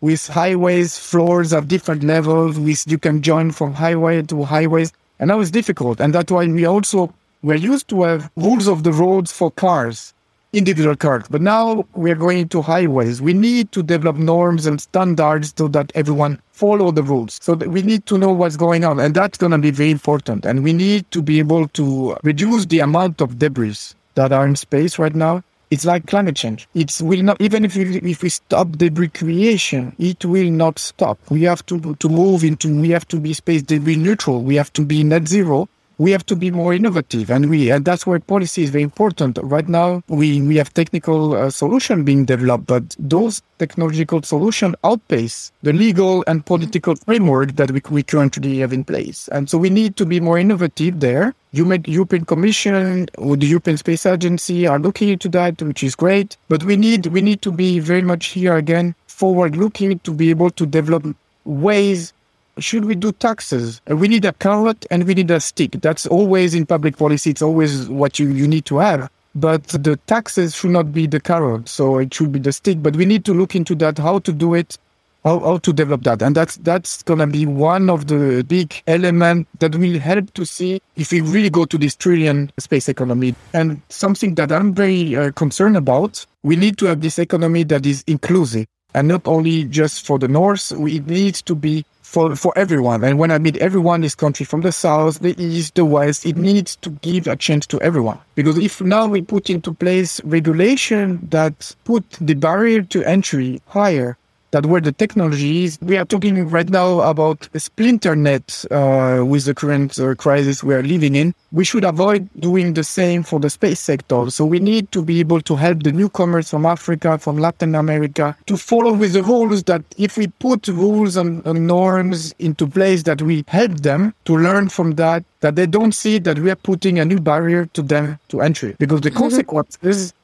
with 0.00 0.26
highways, 0.26 0.98
floors 0.98 1.52
of 1.52 1.68
different 1.68 2.02
levels 2.02 2.58
with, 2.58 2.84
you 2.90 2.98
can 2.98 3.22
join 3.22 3.52
from 3.52 3.72
highway 3.72 4.22
to 4.22 4.42
highways. 4.42 4.92
And 5.20 5.30
that 5.30 5.38
was 5.38 5.50
difficult. 5.50 6.00
And 6.00 6.12
that's 6.12 6.32
why 6.32 6.46
we 6.46 6.66
also 6.66 7.14
we're 7.46 7.54
used 7.54 7.86
to 7.86 8.02
have 8.02 8.28
rules 8.34 8.66
of 8.66 8.82
the 8.82 8.92
roads 8.92 9.30
for 9.30 9.52
cars, 9.52 10.12
individual 10.52 10.96
cars, 10.96 11.26
but 11.30 11.40
now 11.40 11.86
we're 11.94 12.16
going 12.16 12.48
to 12.48 12.60
highways. 12.60 13.22
We 13.22 13.34
need 13.34 13.70
to 13.70 13.84
develop 13.84 14.16
norms 14.16 14.66
and 14.66 14.80
standards 14.80 15.54
so 15.56 15.68
that 15.68 15.92
everyone 15.94 16.42
follow 16.50 16.90
the 16.90 17.04
rules. 17.04 17.38
So 17.40 17.54
we 17.54 17.82
need 17.82 18.04
to 18.06 18.18
know 18.18 18.32
what's 18.32 18.56
going 18.56 18.84
on, 18.84 18.98
and 18.98 19.14
that's 19.14 19.38
going 19.38 19.52
to 19.52 19.58
be 19.58 19.70
very 19.70 19.92
important. 19.92 20.44
And 20.44 20.64
we 20.64 20.72
need 20.72 21.08
to 21.12 21.22
be 21.22 21.38
able 21.38 21.68
to 21.68 22.16
reduce 22.24 22.66
the 22.66 22.80
amount 22.80 23.20
of 23.20 23.38
debris 23.38 23.94
that 24.16 24.32
are 24.32 24.44
in 24.44 24.56
space 24.56 24.98
right 24.98 25.14
now. 25.14 25.44
It's 25.70 25.84
like 25.84 26.08
climate 26.08 26.34
change. 26.34 26.66
It 26.74 27.00
will 27.00 27.22
not, 27.22 27.40
even 27.40 27.64
if 27.64 27.76
we, 27.76 27.98
if 27.98 28.22
we 28.22 28.28
stop 28.28 28.72
debris 28.72 29.10
creation, 29.10 29.94
it 30.00 30.24
will 30.24 30.50
not 30.50 30.80
stop. 30.80 31.20
We 31.30 31.44
have 31.44 31.64
to, 31.66 31.94
to 31.94 32.08
move 32.08 32.42
into, 32.42 32.80
we 32.80 32.90
have 32.90 33.06
to 33.06 33.20
be 33.20 33.34
space 33.34 33.62
debris 33.62 33.94
neutral. 33.94 34.42
We 34.42 34.56
have 34.56 34.72
to 34.72 34.84
be 34.84 35.04
net 35.04 35.28
zero 35.28 35.68
we 35.98 36.10
have 36.10 36.26
to 36.26 36.36
be 36.36 36.50
more 36.50 36.74
innovative 36.74 37.30
and 37.30 37.48
we 37.48 37.70
and 37.70 37.84
that's 37.84 38.06
where 38.06 38.18
policy 38.20 38.62
is 38.62 38.70
very 38.70 38.82
important. 38.82 39.38
Right 39.42 39.68
now 39.68 40.02
we 40.08 40.40
we 40.42 40.56
have 40.56 40.72
technical 40.74 41.34
uh, 41.34 41.50
solution 41.50 42.04
being 42.04 42.24
developed 42.24 42.66
but 42.66 42.96
those 42.98 43.42
technological 43.58 44.22
solution 44.22 44.74
outpace 44.84 45.52
the 45.62 45.72
legal 45.72 46.22
and 46.26 46.44
political 46.44 46.94
framework 46.94 47.56
that 47.56 47.70
we, 47.70 47.80
we 47.90 48.02
currently 48.02 48.58
have 48.58 48.72
in 48.72 48.84
place. 48.84 49.28
And 49.28 49.48
so 49.48 49.58
we 49.58 49.70
need 49.70 49.96
to 49.96 50.06
be 50.06 50.20
more 50.20 50.38
innovative 50.38 51.00
there. 51.00 51.34
You 51.52 51.64
make 51.64 51.88
European 51.88 52.26
Commission 52.26 53.08
or 53.16 53.36
the 53.36 53.46
European 53.46 53.78
Space 53.78 54.04
Agency 54.04 54.66
are 54.66 54.78
looking 54.78 55.08
into 55.08 55.28
that, 55.30 55.62
which 55.62 55.82
is 55.82 55.94
great. 55.94 56.36
But 56.48 56.64
we 56.64 56.76
need 56.76 57.06
we 57.06 57.22
need 57.22 57.40
to 57.42 57.52
be 57.52 57.78
very 57.78 58.02
much 58.02 58.26
here 58.26 58.56
again 58.56 58.94
forward 59.06 59.56
looking 59.56 59.98
to 60.00 60.12
be 60.12 60.28
able 60.28 60.50
to 60.50 60.66
develop 60.66 61.16
ways 61.46 62.12
should 62.58 62.84
we 62.84 62.94
do 62.94 63.12
taxes? 63.12 63.80
We 63.86 64.08
need 64.08 64.24
a 64.24 64.32
carrot 64.32 64.86
and 64.90 65.04
we 65.04 65.14
need 65.14 65.30
a 65.30 65.40
stick. 65.40 65.72
That's 65.82 66.06
always 66.06 66.54
in 66.54 66.66
public 66.66 66.96
policy. 66.96 67.30
It's 67.30 67.42
always 67.42 67.88
what 67.88 68.18
you, 68.18 68.28
you 68.28 68.48
need 68.48 68.64
to 68.66 68.78
have. 68.78 69.10
But 69.34 69.64
the 69.64 69.96
taxes 70.06 70.54
should 70.54 70.70
not 70.70 70.92
be 70.92 71.06
the 71.06 71.20
carrot. 71.20 71.68
So 71.68 71.98
it 71.98 72.14
should 72.14 72.32
be 72.32 72.38
the 72.38 72.52
stick. 72.52 72.82
But 72.82 72.96
we 72.96 73.04
need 73.04 73.24
to 73.26 73.34
look 73.34 73.54
into 73.54 73.74
that, 73.76 73.98
how 73.98 74.20
to 74.20 74.32
do 74.32 74.54
it, 74.54 74.78
how, 75.24 75.40
how 75.40 75.58
to 75.58 75.72
develop 75.72 76.04
that. 76.04 76.22
And 76.22 76.34
that's, 76.34 76.56
that's 76.58 77.02
going 77.02 77.18
to 77.18 77.26
be 77.26 77.44
one 77.44 77.90
of 77.90 78.06
the 78.06 78.42
big 78.48 78.82
elements 78.86 79.50
that 79.58 79.76
will 79.76 79.98
help 79.98 80.32
to 80.34 80.46
see 80.46 80.80
if 80.96 81.12
we 81.12 81.20
really 81.20 81.50
go 81.50 81.66
to 81.66 81.76
this 81.76 81.94
trillion 81.94 82.50
space 82.58 82.88
economy. 82.88 83.34
And 83.52 83.82
something 83.90 84.34
that 84.36 84.50
I'm 84.50 84.72
very 84.72 85.14
uh, 85.14 85.32
concerned 85.32 85.76
about, 85.76 86.24
we 86.42 86.56
need 86.56 86.78
to 86.78 86.86
have 86.86 87.02
this 87.02 87.18
economy 87.18 87.64
that 87.64 87.84
is 87.84 88.02
inclusive 88.06 88.66
and 88.96 89.08
not 89.08 89.20
only 89.26 89.64
just 89.64 90.06
for 90.06 90.18
the 90.18 90.26
North. 90.26 90.72
It 90.72 91.06
needs 91.06 91.42
to 91.42 91.54
be 91.54 91.84
for, 92.00 92.34
for 92.34 92.52
everyone. 92.56 93.04
And 93.04 93.18
when 93.18 93.30
I 93.30 93.38
mean 93.38 93.58
everyone, 93.60 94.00
this 94.00 94.14
country 94.14 94.46
from 94.46 94.62
the 94.62 94.72
south, 94.72 95.18
the 95.18 95.40
east, 95.40 95.74
the 95.74 95.84
west, 95.84 96.24
it 96.24 96.36
needs 96.38 96.76
to 96.76 96.90
give 97.02 97.26
a 97.26 97.36
chance 97.36 97.66
to 97.66 97.80
everyone. 97.82 98.18
Because 98.34 98.56
if 98.56 98.80
now 98.80 99.06
we 99.06 99.20
put 99.20 99.50
into 99.50 99.72
place 99.72 100.18
regulation 100.24 101.20
that 101.30 101.76
put 101.84 102.04
the 102.22 102.34
barrier 102.34 102.82
to 102.82 103.04
entry 103.04 103.60
higher, 103.66 104.16
that 104.56 104.64
where 104.64 104.80
the 104.80 104.90
technology 104.90 105.64
is, 105.64 105.78
we 105.82 105.98
are 105.98 106.06
talking 106.06 106.48
right 106.48 106.70
now 106.70 107.00
about 107.00 107.46
a 107.52 107.60
splinter 107.60 108.16
net 108.16 108.64
uh, 108.70 109.22
with 109.22 109.44
the 109.44 109.54
current 109.54 109.98
uh, 109.98 110.14
crisis 110.14 110.64
we 110.64 110.72
are 110.72 110.82
living 110.82 111.14
in. 111.14 111.34
We 111.52 111.62
should 111.62 111.84
avoid 111.84 112.26
doing 112.40 112.72
the 112.72 112.82
same 112.82 113.22
for 113.22 113.38
the 113.38 113.50
space 113.50 113.80
sector. 113.80 114.30
So 114.30 114.46
we 114.46 114.58
need 114.58 114.90
to 114.92 115.02
be 115.02 115.20
able 115.20 115.42
to 115.42 115.56
help 115.56 115.82
the 115.82 115.92
newcomers 115.92 116.48
from 116.48 116.64
Africa, 116.64 117.18
from 117.18 117.36
Latin 117.36 117.74
America, 117.74 118.34
to 118.46 118.56
follow 118.56 118.94
with 118.94 119.12
the 119.12 119.22
rules 119.22 119.62
that 119.64 119.82
if 119.98 120.16
we 120.16 120.28
put 120.28 120.68
rules 120.68 121.18
and, 121.18 121.46
and 121.46 121.66
norms 121.66 122.34
into 122.38 122.66
place, 122.66 123.02
that 123.02 123.20
we 123.20 123.44
help 123.48 123.80
them 123.80 124.14
to 124.24 124.38
learn 124.38 124.70
from 124.70 124.94
that, 124.94 125.22
that 125.40 125.56
they 125.56 125.66
don't 125.66 125.92
see 125.92 126.18
that 126.20 126.38
we 126.38 126.50
are 126.50 126.56
putting 126.56 126.98
a 126.98 127.04
new 127.04 127.20
barrier 127.20 127.66
to 127.74 127.82
them 127.82 128.18
to 128.28 128.40
entry. 128.40 128.74
Because 128.78 129.02
the 129.02 129.10
mm-hmm. 129.10 129.18
consequence 129.18 129.76
is 129.82 130.14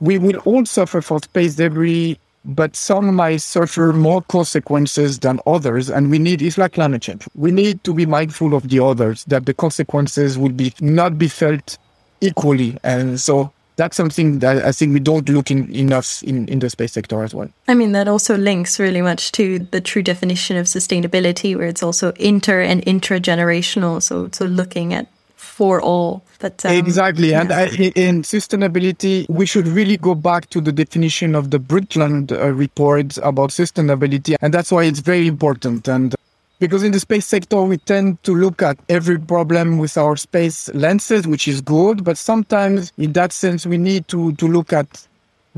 we 0.00 0.18
will 0.18 0.38
all 0.38 0.66
suffer 0.66 1.00
for 1.00 1.20
space 1.20 1.54
debris 1.54 2.18
but 2.48 2.74
some 2.74 3.14
might 3.14 3.42
suffer 3.42 3.92
more 3.92 4.22
consequences 4.22 5.18
than 5.18 5.38
others. 5.46 5.90
And 5.90 6.10
we 6.10 6.18
need, 6.18 6.40
it's 6.40 6.56
like 6.56 6.72
climate 6.72 7.02
change. 7.02 7.28
We 7.34 7.50
need 7.50 7.84
to 7.84 7.92
be 7.92 8.06
mindful 8.06 8.54
of 8.54 8.70
the 8.70 8.82
others, 8.82 9.24
that 9.26 9.44
the 9.44 9.52
consequences 9.52 10.38
will 10.38 10.52
be 10.52 10.72
not 10.80 11.18
be 11.18 11.28
felt 11.28 11.76
equally. 12.22 12.78
And 12.82 13.20
so 13.20 13.52
that's 13.76 13.96
something 13.96 14.38
that 14.40 14.64
I 14.64 14.72
think 14.72 14.94
we 14.94 15.00
don't 15.00 15.28
look 15.28 15.50
in, 15.50 15.72
enough 15.74 16.22
in, 16.22 16.48
in 16.48 16.58
the 16.58 16.70
space 16.70 16.92
sector 16.92 17.22
as 17.22 17.34
well. 17.34 17.50
I 17.68 17.74
mean, 17.74 17.92
that 17.92 18.08
also 18.08 18.36
links 18.36 18.80
really 18.80 19.02
much 19.02 19.30
to 19.32 19.58
the 19.58 19.82
true 19.82 20.02
definition 20.02 20.56
of 20.56 20.66
sustainability, 20.66 21.54
where 21.54 21.68
it's 21.68 21.82
also 21.82 22.12
inter 22.12 22.62
and 22.62 22.82
intragenerational. 22.86 24.02
So, 24.02 24.30
so 24.32 24.46
looking 24.46 24.94
at 24.94 25.06
for 25.38 25.80
all. 25.80 26.24
But 26.40 26.64
um, 26.66 26.72
exactly, 26.72 27.34
and 27.34 27.52
I, 27.52 27.66
in 27.94 28.22
sustainability, 28.22 29.28
we 29.28 29.46
should 29.46 29.66
really 29.66 29.96
go 29.96 30.14
back 30.14 30.50
to 30.50 30.60
the 30.60 30.72
definition 30.72 31.34
of 31.34 31.50
the 31.50 31.58
Brundtland 31.58 32.32
uh, 32.32 32.52
report 32.52 33.16
about 33.18 33.50
sustainability, 33.50 34.36
and 34.40 34.52
that's 34.52 34.70
why 34.70 34.84
it's 34.84 35.00
very 35.00 35.26
important. 35.26 35.88
And 35.88 36.14
because 36.58 36.82
in 36.82 36.92
the 36.92 37.00
space 37.00 37.26
sector, 37.26 37.62
we 37.62 37.78
tend 37.78 38.22
to 38.24 38.34
look 38.34 38.62
at 38.62 38.78
every 38.88 39.18
problem 39.18 39.78
with 39.78 39.96
our 39.96 40.16
space 40.16 40.68
lenses, 40.74 41.26
which 41.26 41.46
is 41.48 41.60
good, 41.60 42.04
but 42.04 42.18
sometimes, 42.18 42.92
in 42.98 43.12
that 43.12 43.32
sense, 43.32 43.64
we 43.64 43.78
need 43.78 44.08
to 44.08 44.32
to 44.34 44.46
look 44.46 44.72
at 44.72 45.07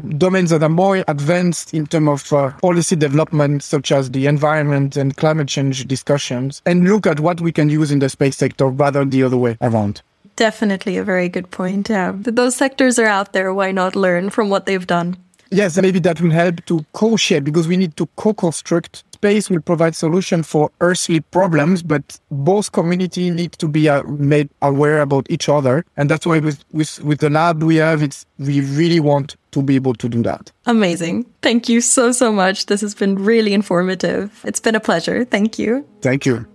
domains 0.00 0.50
that 0.50 0.62
are 0.62 0.68
more 0.68 1.04
advanced 1.08 1.74
in 1.74 1.86
terms 1.86 2.08
of 2.08 2.32
uh, 2.32 2.50
policy 2.58 2.96
development, 2.96 3.62
such 3.62 3.92
as 3.92 4.10
the 4.10 4.26
environment 4.26 4.96
and 4.96 5.16
climate 5.16 5.48
change 5.48 5.86
discussions, 5.86 6.62
and 6.66 6.88
look 6.88 7.06
at 7.06 7.20
what 7.20 7.40
we 7.40 7.52
can 7.52 7.68
use 7.68 7.90
in 7.90 7.98
the 7.98 8.08
space 8.08 8.36
sector 8.36 8.66
rather 8.66 9.04
the 9.04 9.22
other 9.22 9.36
way 9.36 9.56
around. 9.60 10.02
Definitely 10.36 10.96
a 10.96 11.04
very 11.04 11.28
good 11.28 11.50
point. 11.50 11.88
Yeah. 11.88 12.12
Those 12.16 12.56
sectors 12.56 12.98
are 12.98 13.06
out 13.06 13.32
there. 13.32 13.52
Why 13.52 13.72
not 13.72 13.94
learn 13.94 14.30
from 14.30 14.48
what 14.48 14.66
they've 14.66 14.86
done? 14.86 15.16
Yes, 15.50 15.76
maybe 15.76 15.98
that 16.00 16.20
will 16.20 16.30
help 16.30 16.64
to 16.66 16.84
co-share 16.92 17.40
because 17.40 17.66
we 17.66 17.76
need 17.76 17.96
to 17.96 18.06
co-construct 18.16 19.04
space 19.20 19.50
will 19.50 19.60
provide 19.60 19.94
solution 19.94 20.42
for 20.42 20.70
earthly 20.80 21.20
problems, 21.20 21.82
but 21.82 22.18
both 22.30 22.72
community 22.72 23.28
need 23.28 23.52
to 23.52 23.68
be 23.68 23.86
uh, 23.86 24.02
made 24.04 24.48
aware 24.62 25.02
about 25.02 25.26
each 25.28 25.46
other. 25.46 25.84
And 25.98 26.08
that's 26.08 26.24
why 26.24 26.38
with, 26.38 26.64
with, 26.72 27.04
with 27.04 27.18
the 27.20 27.28
lab 27.28 27.62
we 27.62 27.76
have, 27.76 28.02
it's, 28.02 28.24
we 28.38 28.62
really 28.62 28.98
want 28.98 29.36
to 29.52 29.62
be 29.62 29.76
able 29.76 29.94
to 29.94 30.08
do 30.08 30.22
that. 30.22 30.52
Amazing. 30.66 31.26
Thank 31.42 31.68
you 31.68 31.80
so, 31.80 32.12
so 32.12 32.32
much. 32.32 32.66
This 32.66 32.80
has 32.80 32.94
been 32.94 33.16
really 33.16 33.52
informative. 33.52 34.40
It's 34.44 34.60
been 34.60 34.74
a 34.74 34.80
pleasure. 34.80 35.24
Thank 35.24 35.58
you. 35.58 35.86
Thank 36.02 36.26
you. 36.26 36.46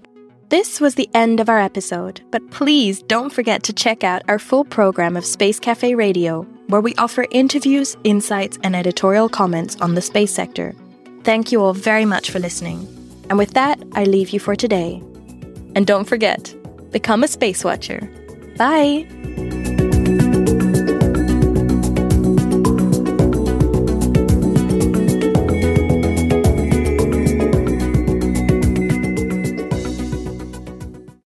This 0.49 0.79
was 0.79 0.93
the 0.93 1.09
end 1.15 1.39
of 1.39 1.49
our 1.49 1.59
episode, 1.59 2.21
but 2.29 2.51
please 2.51 3.01
don't 3.03 3.33
forget 3.33 3.63
to 3.63 3.73
check 3.73 4.03
out 4.03 4.21
our 4.27 4.37
full 4.37 4.63
program 4.63 5.17
of 5.17 5.25
Space 5.25 5.59
Cafe 5.59 5.95
Radio, 5.95 6.43
where 6.67 6.81
we 6.81 6.93
offer 6.95 7.25
interviews, 7.31 7.97
insights, 8.03 8.59
and 8.63 8.75
editorial 8.75 9.27
comments 9.27 9.75
on 9.81 9.95
the 9.95 10.01
space 10.01 10.31
sector. 10.31 10.75
Thank 11.23 11.51
you 11.51 11.63
all 11.63 11.73
very 11.73 12.05
much 12.05 12.29
for 12.29 12.37
listening. 12.37 12.87
And 13.29 13.39
with 13.39 13.53
that, 13.55 13.81
I 13.93 14.03
leave 14.03 14.29
you 14.29 14.39
for 14.39 14.55
today. 14.55 15.01
And 15.75 15.87
don't 15.87 16.05
forget, 16.05 16.53
become 16.91 17.23
a 17.23 17.27
space 17.27 17.63
watcher. 17.63 18.07
Bye! 18.55 19.74